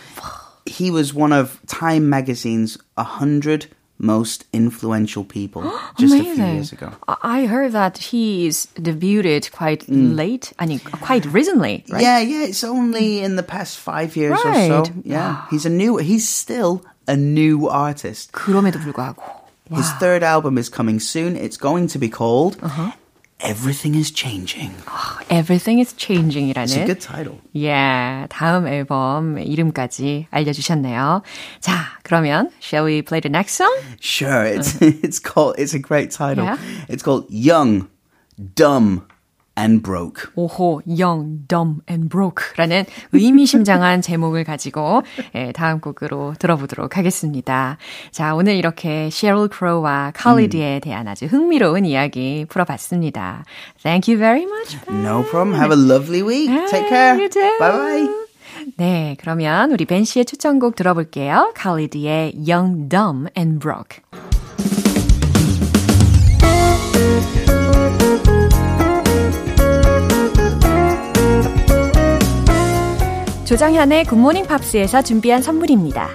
He 0.64 0.90
was 0.90 1.12
one 1.12 1.32
of 1.34 1.60
Time 1.66 2.08
Magazine's 2.08 2.78
100 2.96 3.66
most 3.98 4.44
influential 4.52 5.22
people 5.24 5.62
just 5.96 6.12
a 6.14 6.18
few 6.18 6.32
Amazing. 6.34 6.54
years 6.54 6.72
ago. 6.72 6.90
I 7.06 7.16
I 7.22 7.46
heard 7.46 7.72
that 7.72 7.98
he's 8.10 8.66
debuted 8.74 9.50
quite 9.52 9.86
late, 9.88 10.52
아니, 10.58 10.80
quite 11.00 11.24
recently, 11.26 11.84
right? 11.88 12.02
Yeah, 12.02 12.18
yeah, 12.18 12.42
it's 12.44 12.64
only 12.64 13.20
in 13.22 13.36
the 13.36 13.42
past 13.46 13.78
five 13.78 14.16
years 14.16 14.34
or 14.44 14.50
Right. 14.50 14.68
so. 14.68 14.84
Yeah, 15.04 15.46
he's 15.50 15.64
a 15.64 15.70
new. 15.70 15.96
He's 15.98 16.28
still 16.28 16.82
a 17.06 17.16
new 17.16 17.68
artist. 17.68 18.32
그럼에도 18.32 18.78
불구하고. 18.82 19.22
His 19.70 19.88
third 19.98 20.22
album 20.22 20.58
is 20.58 20.68
coming 20.68 20.98
soon. 21.00 21.36
It's 21.36 21.56
going 21.56 21.86
to 21.88 21.98
be 21.98 22.08
called 22.10 22.58
Uh-huh. 22.62 22.90
"Everything 23.40 23.94
Is 23.94 24.12
Changing." 24.12 24.72
Everything 25.28 25.80
is 25.80 25.92
It's 25.92 26.04
a 26.04 26.14
changing이라는 26.14 26.86
good 26.86 27.00
title. 27.00 27.40
예, 27.56 28.26
다음 28.30 28.66
앨범 28.66 29.38
이름까지 29.38 30.28
알려주셨네요. 30.30 31.22
자, 31.60 31.98
그러면 32.02 32.50
shall 32.60 32.86
we 32.86 33.02
play 33.02 33.20
the 33.20 33.30
next 33.30 33.54
song? 33.54 33.72
Sure, 34.00 34.44
it's 34.44 34.80
it's 34.80 35.18
called. 35.18 35.58
It's 35.58 35.74
a 35.74 35.80
great 35.80 36.10
title. 36.10 36.44
Yeah. 36.44 36.58
It's 36.88 37.02
called 37.02 37.26
"Young, 37.28 37.88
Dumb, 38.38 39.06
And 39.59 39.83
Broke." 39.83 40.23
오호, 40.35 40.81
young, 40.87 41.45
dumb, 41.47 41.81
and 41.89 42.07
broke라는 42.09 42.85
의미심장한 43.11 44.01
제목을 44.01 44.43
가지고 44.45 45.03
예, 45.35 45.51
다음 45.51 45.79
곡으로 45.81 46.35
들어보도록 46.39 46.97
하겠습니다. 46.97 47.77
자, 48.11 48.33
오늘 48.33 48.55
이렇게 48.55 49.09
Sheryl 49.11 49.49
Crow와 49.55 50.11
칼리드에 50.15 50.79
대한 50.79 51.07
아주 51.07 51.25
흥미로운 51.25 51.85
이야기 51.85 52.45
풀어봤습니다. 52.47 53.43
Thank 53.83 54.13
you 54.13 54.17
very 54.19 54.43
much. 54.43 54.77
No 54.89 55.23
problem. 55.29 55.55
Have 55.59 55.71
a 55.71 55.79
lovely 55.79 56.21
week. 56.21 56.49
Take 56.71 56.85
Ah, 56.85 56.89
care. 56.89 57.19
you 57.19 57.29
too. 57.29 57.57
Bye 57.59 57.71
bye. 57.71 58.09
네, 58.77 59.15
그러면 59.19 59.71
우리 59.71 59.85
벤 59.85 60.03
씨의 60.03 60.25
추천곡 60.25 60.75
들어볼게요. 60.75 61.53
칼리드의 61.55 62.33
Young, 62.47 62.89
Dumb, 62.89 63.27
and 63.37 63.59
Broke. 63.59 63.99
조정현의 73.49 74.05
굿모닝 74.05 74.45
팝스에서 74.45 75.01
준비한 75.01 75.41
선물입니다. 75.41 76.09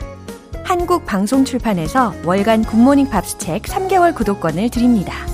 한국 0.62 1.04
방송 1.04 1.44
출판에서 1.44 2.14
월간 2.24 2.62
굿모닝 2.62 3.10
팝스 3.10 3.38
책 3.38 3.62
3개월 3.62 4.14
구독권을 4.14 4.70
드립니다. 4.70 5.26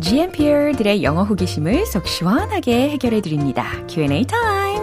GMPR들의 0.00 1.02
영어 1.02 1.24
호기심을 1.24 1.84
속 1.84 2.06
시원하게 2.08 2.88
해결해 2.88 3.20
드립니다. 3.20 3.66
Q&A 3.86 4.24
타임! 4.24 4.81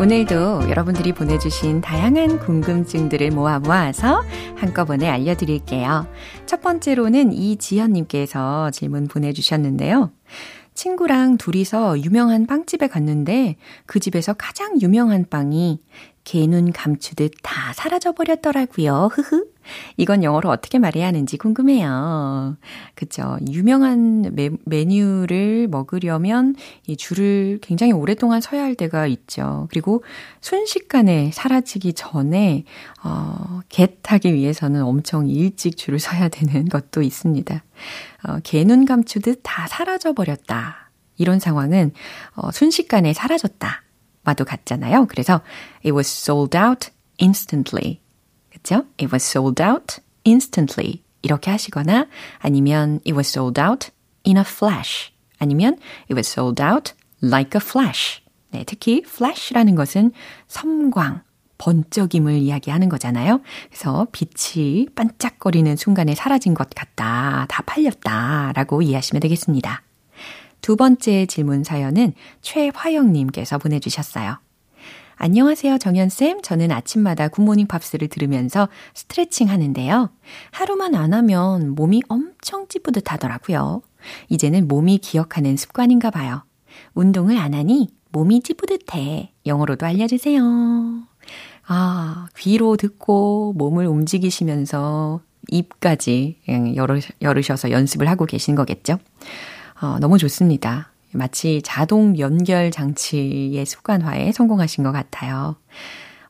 오늘도 0.00 0.70
여러분들이 0.70 1.12
보내주신 1.12 1.82
다양한 1.82 2.38
궁금증들을 2.38 3.32
모아 3.32 3.58
모아서 3.58 4.22
한꺼번에 4.56 5.06
알려드릴게요. 5.06 6.06
첫 6.46 6.62
번째로는 6.62 7.34
이지현님께서 7.34 8.70
질문 8.70 9.08
보내주셨는데요. 9.08 10.10
친구랑 10.72 11.36
둘이서 11.36 12.00
유명한 12.00 12.46
빵집에 12.46 12.88
갔는데 12.88 13.56
그 13.84 14.00
집에서 14.00 14.32
가장 14.32 14.80
유명한 14.80 15.26
빵이 15.28 15.82
개눈 16.24 16.72
감추듯 16.72 17.32
다 17.42 17.74
사라져버렸더라고요. 17.74 19.10
흐흐. 19.12 19.48
이건 19.96 20.22
영어로 20.22 20.48
어떻게 20.48 20.78
말해야 20.78 21.06
하는지 21.06 21.36
궁금해요. 21.36 22.56
그쵸. 22.94 23.38
유명한 23.50 24.34
메, 24.34 24.50
메뉴를 24.64 25.68
먹으려면 25.68 26.54
이 26.86 26.96
줄을 26.96 27.58
굉장히 27.62 27.92
오랫동안 27.92 28.40
서야 28.40 28.62
할 28.62 28.74
때가 28.74 29.06
있죠. 29.06 29.66
그리고 29.70 30.02
순식간에 30.40 31.30
사라지기 31.32 31.92
전에, 31.94 32.64
어, 33.04 33.60
겟하기 33.68 34.34
위해서는 34.34 34.82
엄청 34.82 35.28
일찍 35.28 35.76
줄을 35.76 35.98
서야 35.98 36.28
되는 36.28 36.68
것도 36.68 37.02
있습니다. 37.02 37.64
어, 38.28 38.38
개눈 38.42 38.84
감추듯 38.84 39.40
다 39.42 39.66
사라져버렸다. 39.68 40.90
이런 41.16 41.38
상황은, 41.38 41.92
어, 42.34 42.50
순식간에 42.50 43.12
사라졌다. 43.12 43.82
와도 44.24 44.44
같잖아요. 44.44 45.06
그래서 45.08 45.40
it 45.84 45.92
was 45.92 46.08
sold 46.08 46.56
out 46.56 46.90
instantly. 47.20 48.00
그쵸? 48.62 48.84
It 48.98 49.08
was 49.12 49.24
sold 49.24 49.62
out 49.62 50.00
instantly. 50.26 51.02
이렇게 51.22 51.50
하시거나 51.50 52.06
아니면 52.38 53.00
it 53.06 53.12
was 53.12 53.28
sold 53.28 53.60
out 53.60 53.90
in 54.26 54.36
a 54.36 54.44
flash. 54.46 55.12
아니면 55.38 55.78
it 56.04 56.14
was 56.14 56.28
sold 56.28 56.62
out 56.62 56.94
like 57.22 57.58
a 57.58 57.64
flash. 57.64 58.22
네, 58.50 58.64
특히 58.64 59.02
flash라는 59.06 59.74
것은 59.74 60.12
섬광, 60.48 61.22
번쩍임을 61.58 62.38
이야기하는 62.38 62.88
거잖아요. 62.88 63.40
그래서 63.68 64.06
빛이 64.12 64.88
반짝거리는 64.94 65.76
순간에 65.76 66.14
사라진 66.14 66.54
것 66.54 66.70
같다, 66.70 67.46
다 67.48 67.62
팔렸다 67.62 68.52
라고 68.54 68.82
이해하시면 68.82 69.20
되겠습니다. 69.20 69.82
두 70.62 70.76
번째 70.76 71.26
질문 71.26 71.64
사연은 71.64 72.14
최화영님께서 72.42 73.58
보내주셨어요. 73.58 74.38
안녕하세요, 75.22 75.76
정연쌤. 75.76 76.40
저는 76.40 76.72
아침마다 76.72 77.28
굿모닝 77.28 77.66
팝스를 77.66 78.08
들으면서 78.08 78.70
스트레칭 78.94 79.50
하는데요. 79.50 80.08
하루만 80.50 80.94
안 80.94 81.12
하면 81.12 81.74
몸이 81.74 82.00
엄청 82.08 82.66
찌뿌듯 82.66 83.12
하더라고요. 83.12 83.82
이제는 84.30 84.66
몸이 84.66 84.96
기억하는 84.96 85.58
습관인가 85.58 86.10
봐요. 86.10 86.42
운동을 86.94 87.36
안 87.36 87.52
하니 87.52 87.90
몸이 88.12 88.40
찌뿌듯해. 88.40 89.34
영어로도 89.44 89.84
알려주세요. 89.84 90.40
아, 91.66 92.28
귀로 92.38 92.78
듣고 92.78 93.52
몸을 93.58 93.86
움직이시면서 93.88 95.20
입까지 95.50 96.38
열으, 96.76 97.00
열으셔서 97.20 97.72
연습을 97.72 98.08
하고 98.08 98.24
계신 98.24 98.54
거겠죠? 98.54 98.98
어, 99.82 99.98
너무 100.00 100.16
좋습니다. 100.16 100.92
마치 101.12 101.60
자동 101.62 102.18
연결 102.18 102.70
장치의 102.70 103.64
습관화에 103.66 104.32
성공하신 104.32 104.84
것 104.84 104.92
같아요. 104.92 105.56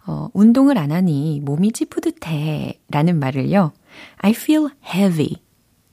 어, 0.06 0.28
운동을 0.32 0.78
안 0.78 0.92
하니 0.92 1.40
몸이 1.44 1.72
찌푸듯해 1.72 2.80
라는 2.88 3.18
말을요. 3.18 3.72
I 4.18 4.32
feel 4.32 4.68
heavy. 4.84 5.36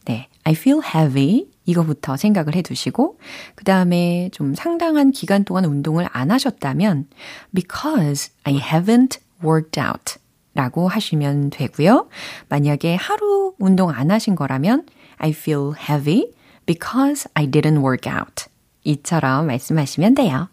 네, 0.05 0.29
I 0.43 0.53
feel 0.53 0.81
heavy. 0.83 1.47
이거부터 1.65 2.15
생각을 2.15 2.55
해 2.55 2.61
두시고, 2.61 3.19
그 3.55 3.65
다음에 3.65 4.29
좀 4.31 4.55
상당한 4.55 5.11
기간 5.11 5.43
동안 5.43 5.65
운동을 5.65 6.07
안 6.11 6.31
하셨다면, 6.31 7.07
because 7.53 8.31
I 8.43 8.57
haven't 8.57 9.19
worked 9.43 9.79
out 9.79 10.15
라고 10.53 10.87
하시면 10.87 11.49
되고요. 11.49 12.07
만약에 12.47 12.95
하루 12.95 13.53
운동 13.59 13.89
안 13.89 14.09
하신 14.11 14.35
거라면, 14.35 14.85
I 15.17 15.31
feel 15.31 15.73
heavy 15.77 16.31
because 16.65 17.29
I 17.33 17.45
didn't 17.45 17.83
work 17.83 18.09
out. 18.09 18.45
이처럼 18.87 19.47
말씀하시면 19.47 20.15
돼요. 20.15 20.49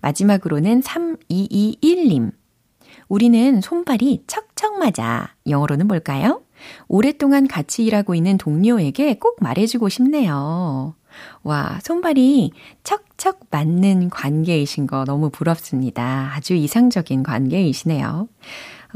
마지막으로는 0.00 0.80
3221님. 0.80 2.32
우리는 3.08 3.60
손발이 3.60 4.24
척척 4.26 4.78
맞아. 4.78 5.34
영어로는 5.46 5.88
뭘까요? 5.88 6.42
오랫동안 6.88 7.48
같이 7.48 7.84
일하고 7.84 8.14
있는 8.14 8.38
동료에게 8.38 9.18
꼭 9.18 9.36
말해주고 9.40 9.88
싶네요. 9.88 10.94
와, 11.42 11.78
손발이 11.82 12.52
척척 12.82 13.40
맞는 13.50 14.10
관계이신 14.10 14.86
거 14.86 15.04
너무 15.04 15.30
부럽습니다. 15.30 16.30
아주 16.34 16.54
이상적인 16.54 17.22
관계이시네요. 17.22 18.28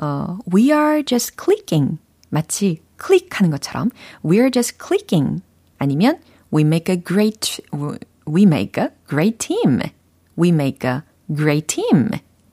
어, 0.01 0.39
we 0.55 0.71
are 0.71 1.05
just 1.05 1.37
clicking. 1.37 1.99
마치 2.31 2.81
클릭하는 2.97 3.51
것처럼 3.51 3.91
we 4.25 4.39
are 4.39 4.51
just 4.51 4.79
clicking. 4.79 5.43
아니면 5.79 6.21
We 6.53 6.63
make 6.63 6.89
a 6.89 6.97
great, 6.97 7.61
we 8.29 8.43
make 8.43 8.81
a 8.81 8.91
great 9.09 9.39
team. 9.39 9.81
We 10.37 10.51
make 10.51 10.89
a 10.89 11.03
great 11.35 11.67
team. 11.67 12.11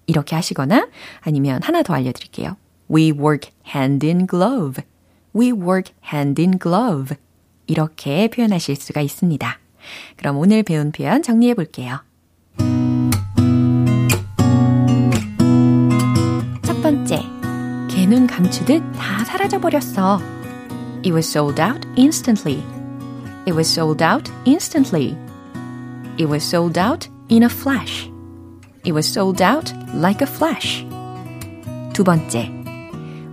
이렇게 0.08 0.36
하시거나 0.36 0.88
아니면 1.22 1.62
하나 1.64 1.84
더 1.84 1.94
알려드릴게요. 1.94 2.58
We 2.90 3.12
work 3.12 3.52
hand 3.68 4.06
in 4.06 4.28
glove. 4.28 4.84
We 5.36 5.52
work 5.52 5.94
hand 6.06 6.42
in 6.42 6.60
glove. 6.60 7.16
이렇게 7.68 8.28
표현하실 8.28 8.76
수가 8.76 9.02
있습니다. 9.02 9.60
그럼 10.18 10.38
오늘 10.38 10.64
배운 10.64 10.92
표현 10.92 11.22
정리해 11.22 11.54
볼게요. 11.54 12.04
첫 16.64 16.82
번째, 16.82 17.22
개눈 17.90 18.28
감추듯 18.28 18.84
다 18.94 19.26
사라져 19.26 19.60
버렸어. 19.60 20.20
It 21.04 21.12
was 21.12 21.28
sold 21.28 21.62
out 21.62 21.88
instantly. 21.98 22.64
It 23.48 23.54
was 23.54 23.70
sold 23.70 24.04
out 24.04 24.32
instantly. 24.46 25.25
It 26.19 26.29
was 26.29 26.43
sold 26.43 26.77
out 26.77 27.09
in 27.29 27.43
a 27.45 27.49
flash. 27.49 28.11
It 28.85 28.93
was 28.93 29.07
sold 29.07 29.41
out 29.41 29.73
like 29.95 30.23
a 30.23 30.27
flash. 30.27 30.85
두 31.93 32.05
번째, 32.05 32.51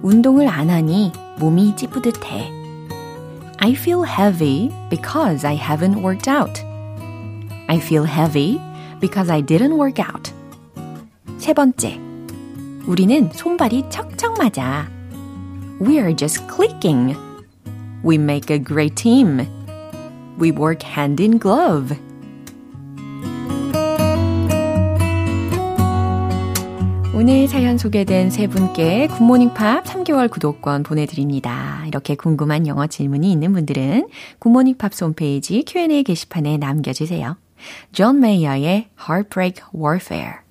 운동을 0.01 0.47
안 0.47 0.69
하니 0.69 1.12
몸이 1.39 1.75
찌뿌듯해. 1.75 2.51
I 3.60 3.71
feel 3.73 4.03
heavy 4.03 4.71
because 4.89 5.45
I 5.45 5.55
haven't 5.55 6.01
worked 6.01 6.27
out. 6.27 6.62
I 7.67 7.77
feel 7.77 8.05
heavy 8.05 8.60
because 8.99 9.29
I 9.29 9.41
didn't 9.41 9.77
work 9.77 9.99
out. 9.99 10.31
세 11.38 11.53
번째, 11.53 11.99
우리는 12.86 13.29
손발이 13.33 13.86
척척 13.89 14.38
맞아. 14.38 14.88
We 15.79 15.99
are 15.99 16.15
just 16.15 16.45
clicking. 16.47 17.15
We 18.03 18.15
make 18.15 18.49
a 18.49 18.60
great 18.60 18.95
team. 18.95 19.45
We 20.39 20.51
work 20.51 20.83
hand 20.83 21.21
in 21.21 21.38
glove. 21.39 21.97
오늘 27.22 27.46
사연 27.46 27.78
소개된 27.78 28.30
세 28.30 28.48
분께 28.48 29.06
굿모닝 29.06 29.54
팝 29.54 29.85
3개월 29.85 30.28
구독권 30.28 30.82
보내드립니다. 30.82 31.85
이렇게 31.87 32.16
궁금한 32.16 32.66
영어 32.66 32.88
질문이 32.88 33.30
있는 33.30 33.52
분들은 33.52 34.08
굿모닝 34.40 34.76
팝 34.76 34.90
홈페이지 35.00 35.62
Q&A 35.64 36.02
게시판에 36.02 36.56
남겨주세요. 36.56 37.37
존 37.92 38.18
메이어의 38.18 38.88
Heartbreak 39.08 39.62
Warfare 39.72 40.41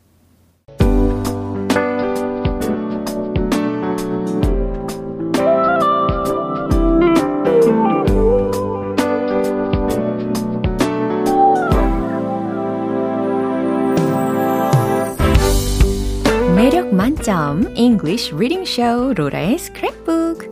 점 17.21 17.71
English 17.75 18.33
Reading 18.33 18.67
Show 18.67 19.13
로라의 19.13 19.57
스크랩북 19.57 20.49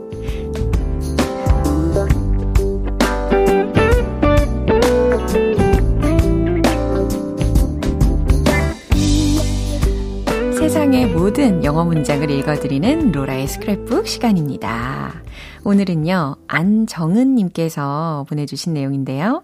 세상의 10.59 11.07
모든 11.07 11.63
영어 11.63 11.83
문장을 11.83 12.29
읽어드리는 12.29 13.13
로라의 13.13 13.47
스크랩북 13.47 14.05
시간입니다. 14.05 15.23
오늘은요, 15.63 16.35
안정은님께서 16.47 18.27
보내주신 18.29 18.75
내용인데요. 18.75 19.43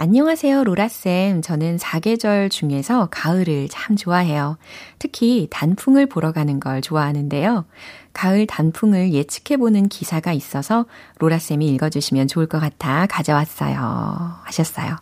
안녕하세요, 0.00 0.62
로라쌤. 0.62 1.42
저는 1.42 1.76
사계절 1.76 2.50
중에서 2.50 3.08
가을을 3.10 3.66
참 3.68 3.96
좋아해요. 3.96 4.56
특히 5.00 5.48
단풍을 5.50 6.06
보러 6.06 6.30
가는 6.30 6.60
걸 6.60 6.80
좋아하는데요. 6.80 7.64
가을 8.12 8.46
단풍을 8.46 9.12
예측해보는 9.12 9.88
기사가 9.88 10.32
있어서 10.32 10.86
로라쌤이 11.18 11.66
읽어주시면 11.74 12.28
좋을 12.28 12.46
것 12.46 12.60
같아 12.60 13.06
가져왔어요. 13.06 14.36
하셨어요. 14.44 14.98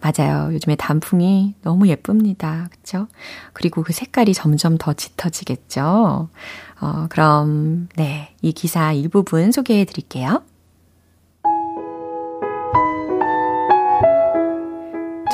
맞아요. 0.00 0.54
요즘에 0.54 0.76
단풍이 0.76 1.56
너무 1.62 1.88
예쁩니다. 1.88 2.68
그쵸? 2.70 3.08
그리고 3.52 3.82
그 3.82 3.92
색깔이 3.92 4.32
점점 4.32 4.78
더 4.78 4.92
짙어지겠죠? 4.92 6.28
어, 6.80 7.06
그럼, 7.08 7.88
네. 7.96 8.32
이 8.42 8.52
기사 8.52 8.92
일부분 8.92 9.50
소개해 9.50 9.86
드릴게요. 9.86 10.44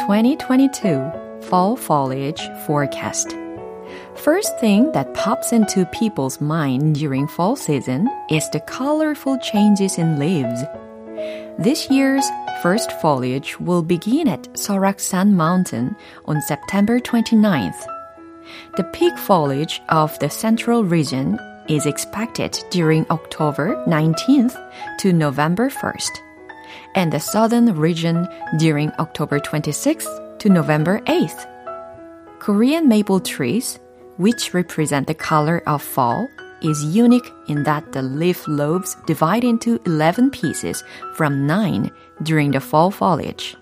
2022 0.07 1.47
Fall 1.49 1.77
Foliage 1.77 2.43
Forecast. 2.67 3.37
First 4.17 4.59
thing 4.59 4.91
that 4.91 5.15
pops 5.15 5.53
into 5.53 5.87
people's 5.93 6.41
mind 6.41 6.97
during 6.97 7.29
fall 7.29 7.55
season 7.55 8.11
is 8.29 8.51
the 8.51 8.59
colorful 8.59 9.39
changes 9.39 9.99
in 9.99 10.19
leaves. 10.19 10.61
This 11.57 11.89
year's 11.89 12.27
first 12.65 12.91
foliage 13.01 13.61
will 13.61 13.85
begin 13.85 14.27
at 14.27 14.43
Soraksan 14.55 15.35
Mountain 15.35 15.95
on 16.25 16.43
September 16.43 16.99
29th. 16.99 17.87
The 18.77 18.91
peak 18.93 19.17
foliage 19.17 19.81
of 19.89 20.19
the 20.19 20.31
central 20.31 20.83
region 20.83 21.39
is 21.69 21.87
expected 21.87 22.59
during 22.71 23.07
October 23.09 23.77
19th 23.87 24.59
to 24.99 25.13
November 25.13 25.71
1st 25.71 26.32
and 26.95 27.13
the 27.13 27.21
southern 27.21 27.75
region 27.75 28.29
during 28.59 28.91
October 28.99 29.41
26th 29.41 30.39
to 30.39 30.49
November 30.49 31.01
8th. 31.07 31.47
Korean 32.39 32.89
maple 32.89 33.21
trees, 33.21 33.79
which 34.17 34.53
represent 34.53 35.07
the 35.07 35.15
color 35.15 35.63
of 35.67 35.83
fall, 35.83 36.29
is 36.63 36.85
unique 36.85 37.33
in 37.49 37.63
that 37.65 37.93
the 37.93 38.03
leaf 38.03 38.47
lobes 38.47 38.97
divide 39.07 39.45
into 39.45 39.81
11 39.87 40.31
pieces 40.31 40.83
from 41.15 41.47
9 41.47 41.91
during 42.23 42.51
the 42.51 42.61
fall 42.61 42.91
foliage. 42.91 43.57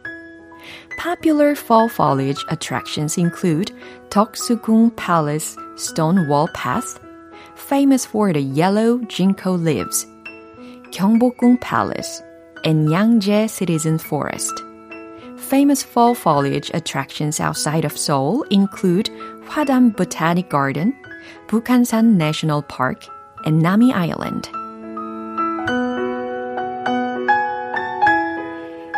Popular 0.99 1.55
fall 1.55 1.89
foliage 1.89 2.45
attractions 2.49 3.17
include 3.17 3.73
Toksugung 4.11 4.95
Palace 4.97 5.57
Stone 5.77 6.29
Wall 6.29 6.49
Path, 6.49 7.01
famous 7.55 8.05
for 8.05 8.33
the 8.33 8.41
yellow 8.41 8.99
ginkgo 8.99 9.59
leaves, 9.59 10.07
Gyeongbokgung 10.91 11.61
Palace, 11.61 12.23
and 12.65 12.89
Yangjae 12.89 13.49
Citizen 13.49 13.99
Forest. 13.99 14.53
Famous 15.37 15.83
fall 15.83 16.15
foliage 16.15 16.71
attractions 16.75 17.41
outside 17.41 17.85
of 17.85 17.97
Seoul 17.97 18.43
include 18.51 19.11
Hwadam 19.49 19.97
Botanic 19.97 20.49
Garden, 20.49 20.95
Bukhansan 21.49 22.17
National 22.17 22.63
Park, 22.63 23.07
and 23.45 23.61
Nami 23.61 23.93
Island. 23.93 24.49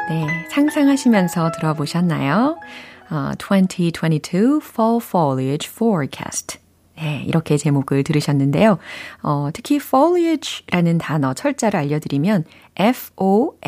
네, 0.09 0.27
상상하시면서 0.51 1.53
들어보셨나요? 1.53 2.57
Uh, 3.11 3.35
2022 3.39 4.61
Fall 4.61 5.01
Foliage 5.01 5.67
Forecast. 5.67 6.62
네, 7.03 7.25
이렇게 7.27 7.57
제목을 7.57 8.05
들으셨는데요. 8.05 8.79
어, 9.25 9.49
특히 9.53 9.77
foliage라는 9.77 10.99
단어 10.99 11.35
철자를 11.35 11.81
알려드리면 11.81 12.45
F-O-L-I-A-G-E 12.77 13.63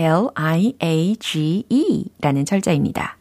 라는 2.21 2.45
철자입니다. 2.45 3.17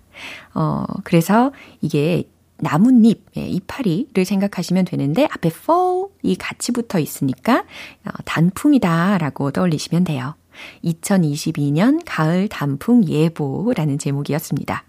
어, 0.54 0.86
그래서 1.04 1.52
이게 1.82 2.30
나뭇잎, 2.58 3.26
예, 3.38 3.48
이파리를 3.48 4.24
생각하시면 4.24 4.86
되는데 4.86 5.28
앞에 5.32 5.50
fall이 5.50 6.36
같이 6.38 6.72
붙어 6.72 7.00
있으니까 7.00 7.66
어, 8.06 8.12
단풍이다라고 8.26 9.50
떠올리시면 9.50 10.04
돼요. 10.04 10.36
2022년 10.84 12.04
가을 12.06 12.48
단풍 12.50 13.04
예보라는 13.08 13.98
제목이었습니다. 13.98 14.84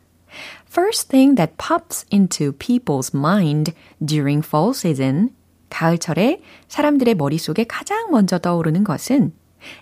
First 0.73 1.09
thing 1.09 1.35
that 1.35 1.57
pops 1.57 2.05
into 2.11 2.53
people's 2.53 3.13
mind 3.13 3.73
during 4.03 4.43
fall 4.45 4.71
season, 4.73 5.31
가을철에 5.69 6.41
사람들의 6.67 7.15
머릿속에 7.15 7.65
가장 7.65 8.11
먼저 8.11 8.37
떠오르는 8.39 8.83
것은 8.83 9.33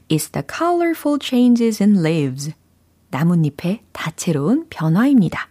is 0.10 0.30
the 0.30 0.44
colorful 0.48 1.18
changes 1.20 1.82
in 1.82 2.04
leaves. 2.04 2.54
나뭇잎의 3.10 3.84
다채로운 3.92 4.66
변화입니다. 4.70 5.50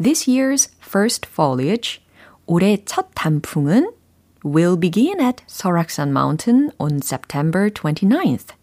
This 0.00 0.28
year's 0.28 0.70
first 0.82 1.26
foliage, 1.26 2.02
올해 2.46 2.82
첫 2.84 3.08
단풍은 3.14 3.92
will 4.44 4.76
begin 4.78 5.20
at 5.20 5.42
Soraksan 5.48 6.12
Mountain 6.12 6.70
on 6.78 7.00
September 7.02 7.70
29th. 7.70 8.54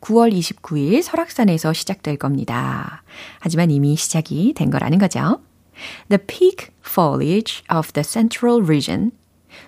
9월 0.00 0.32
29일 0.32 1.02
설악산에서 1.02 1.72
시작될 1.72 2.16
겁니다. 2.16 3.02
하지만 3.40 3.70
이미 3.70 3.96
시작이 3.96 4.54
된 4.54 4.70
거라는 4.70 4.98
거죠. 4.98 5.40
The 6.08 6.18
peak 6.26 6.68
foliage 6.84 7.62
of 7.74 7.92
the 7.92 8.04
central 8.04 8.62
region. 8.62 9.12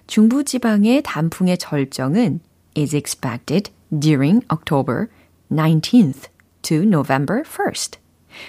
중부지방의 0.06 1.02
단풍의 1.02 1.58
절정은 1.58 2.40
is 2.76 2.94
expected 2.94 3.70
during 3.90 4.44
October 4.52 5.08
19th 5.50 6.28
to 6.62 6.82
November 6.82 7.42
1st. 7.42 7.98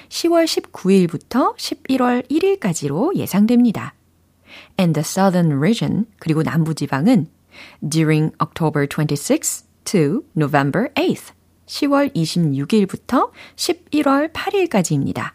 10월 0.10 0.46
19일부터 0.46 1.56
11월 1.56 2.30
1일까지로 2.30 3.16
예상됩니다. 3.16 3.94
And 4.78 4.94
the 4.94 5.04
southern 5.04 5.60
region, 5.60 6.06
그리고 6.20 6.44
남부지방은 6.44 7.28
during 7.88 8.34
October 8.42 8.88
26th 8.88 9.64
to 9.86 10.24
November 10.36 10.90
8th, 10.96 11.32
10월 11.70 12.14
26일부터 12.16 13.30
11월 13.56 14.34
8일까지입니다. 14.34 15.34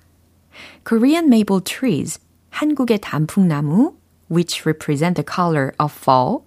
Korean 0.87 1.27
maple 1.27 1.63
trees, 1.63 2.21
한국의 2.51 2.99
단풍나무, 3.01 3.95
which 4.31 4.63
represent 4.67 5.15
the 5.15 5.25
color 5.25 5.73
of 5.81 5.93
fall, 5.95 6.41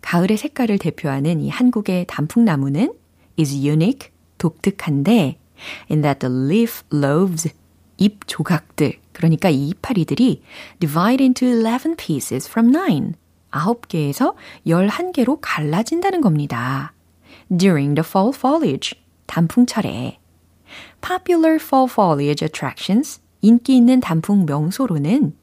가을의 0.00 0.36
색깔을 0.36 0.78
대표하는 0.78 1.40
이 1.40 1.48
한국의 1.48 2.06
단풍나무는 2.06 2.94
is 3.38 3.54
unique, 3.54 4.12
독특한데 4.38 5.38
in 5.90 6.02
that 6.02 6.20
the 6.20 6.32
leaf 6.32 6.82
lobes, 6.92 7.48
잎 7.98 8.26
조각들, 8.26 8.98
그러니까 9.12 9.50
이 9.50 9.68
이파리들이 9.68 10.42
divide 10.78 11.24
into 11.24 11.48
11 11.48 11.96
pieces 11.96 12.48
from 12.48 12.72
9, 12.72 13.14
9개에서 13.50 14.34
11개로 14.66 15.38
갈라진다는 15.40 16.20
겁니다. 16.20 16.92
During 17.50 17.94
the 17.94 18.06
fall 18.06 18.32
foliage, 18.34 19.01
단풍철에. 19.32 20.18
Popular 21.00 21.56
fall 21.56 21.88
foliage 21.90 22.44
attractions, 22.44 23.20
인기 23.40 23.76
있는 23.76 24.00
단풍 24.00 24.44
명소로는 24.44 25.34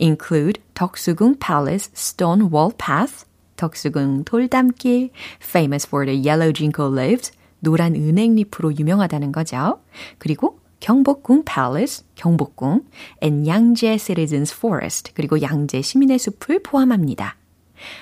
include 0.00 0.62
덕수궁 0.72 1.38
Palace 1.38 1.90
Stone 1.94 2.48
Wall 2.50 2.72
Path, 2.78 3.26
덕수궁 3.56 4.24
돌담길, 4.24 5.10
famous 5.42 5.86
for 5.86 6.06
the 6.06 6.16
yellow 6.16 6.52
ginkgo 6.52 6.88
leaves, 6.88 7.32
노란 7.60 7.94
은행잎으로 7.94 8.76
유명하다는 8.78 9.32
거죠. 9.32 9.80
그리고 10.18 10.58
경복궁 10.80 11.44
Palace, 11.44 12.04
경복궁, 12.14 12.80
and 13.22 13.48
양재 13.48 13.98
Citizens 13.98 14.54
Forest, 14.54 15.12
그리고 15.14 15.42
양재 15.42 15.82
시민의 15.82 16.18
숲을 16.18 16.62
포함합니다. 16.62 17.36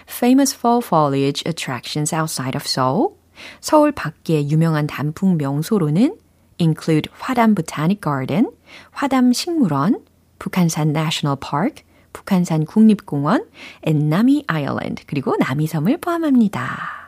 Famous 0.07 0.55
fall 0.55 0.81
foliage 0.85 1.43
attractions 1.47 2.15
outside 2.15 2.57
of 2.57 2.65
Seoul, 2.65 3.22
서울 3.61 3.93
밖에 3.93 4.49
유명한 4.49 4.87
단풍 4.87 5.37
명소로는 5.37 6.17
include 6.61 7.11
화담 7.19 7.55
Botanic 7.55 8.01
Garden, 8.03 8.51
화담 8.91 9.33
식물원, 9.33 10.05
북한산 10.39 10.91
National 10.91 11.37
Park, 11.41 11.85
북한산 12.13 12.65
국립공원, 12.67 13.47
Nami 13.83 14.45
Island, 14.47 15.05
그리고 15.07 15.37
남이섬을 15.39 15.99
포함합니다. 15.99 17.03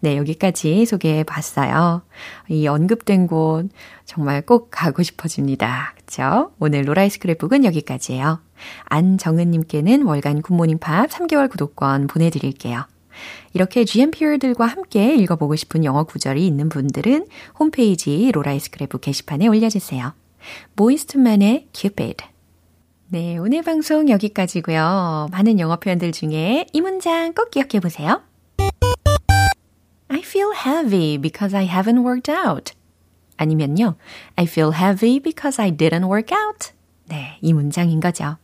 네, 0.00 0.16
여기까지 0.16 0.84
소개해 0.84 1.24
봤어요. 1.24 2.02
이 2.48 2.66
언급된 2.66 3.26
곳 3.26 3.68
정말 4.04 4.42
꼭 4.42 4.68
가고 4.70 5.02
싶어집니다. 5.02 5.94
그쵸? 5.96 6.52
오늘 6.58 6.86
로라이 6.86 7.08
스크랩북은 7.08 7.64
여기까지예요. 7.64 8.40
안정은님께는 8.84 10.02
월간 10.02 10.42
굿모닝 10.42 10.78
팝 10.78 11.08
3개월 11.08 11.50
구독권 11.50 12.06
보내드릴게요. 12.06 12.84
이렇게 13.54 13.84
GMPR들과 13.84 14.66
함께 14.66 15.14
읽어보고 15.14 15.56
싶은 15.56 15.84
영어 15.84 16.04
구절이 16.04 16.46
있는 16.46 16.68
분들은 16.68 17.26
홈페이지 17.58 18.30
로라이 18.32 18.58
스크랩북 18.58 19.00
게시판에 19.00 19.46
올려주세요. 19.46 20.12
보이스트맨의 20.76 21.68
Cupid 21.72 22.24
네, 23.08 23.36
오늘 23.36 23.62
방송 23.62 24.08
여기까지고요. 24.08 25.28
많은 25.30 25.58
영어 25.60 25.76
표현들 25.76 26.12
중에 26.12 26.64
이 26.72 26.80
문장 26.80 27.34
꼭 27.34 27.50
기억해 27.50 27.78
보세요. 27.80 28.22
I 30.08 30.20
feel 30.20 30.50
heavy 30.54 31.18
because 31.18 31.54
I 31.54 31.68
haven't 31.68 32.02
worked 32.06 32.32
out. 32.32 32.72
아니면요. 33.36 33.96
I 34.36 34.46
feel 34.46 34.72
heavy 34.74 35.20
because 35.20 35.60
I 35.60 35.70
didn't 35.70 36.10
work 36.10 36.34
out. 36.34 36.72
네, 37.06 37.36
이 37.42 37.52
문장인 37.52 38.00
거죠. 38.00 38.36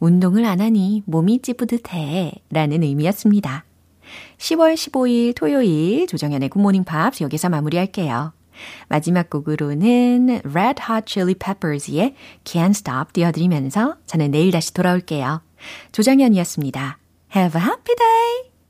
운동을 0.00 0.44
안 0.44 0.60
하니 0.60 1.02
몸이 1.06 1.40
찌뿌듯해 1.42 2.32
라는 2.50 2.82
의미였습니다. 2.82 3.64
10월 4.38 4.74
15일 4.74 5.34
토요일 5.34 6.06
조정현의 6.06 6.48
굿모닝 6.48 6.84
팝스 6.84 7.22
여기서 7.22 7.48
마무리할게요. 7.48 8.32
마지막 8.88 9.30
곡으로는 9.30 10.40
Red 10.44 10.82
Hot 10.88 11.04
Chili 11.06 11.34
Peppers의 11.34 12.14
Can't 12.44 12.70
Stop 12.70 13.12
띄워드리면서 13.12 13.96
저는 14.06 14.30
내일 14.30 14.50
다시 14.50 14.74
돌아올게요. 14.74 15.42
조정현이었습니다. 15.92 16.98
Have 17.34 17.60
a 17.60 17.66
happy 17.66 17.94
day! 17.96 18.47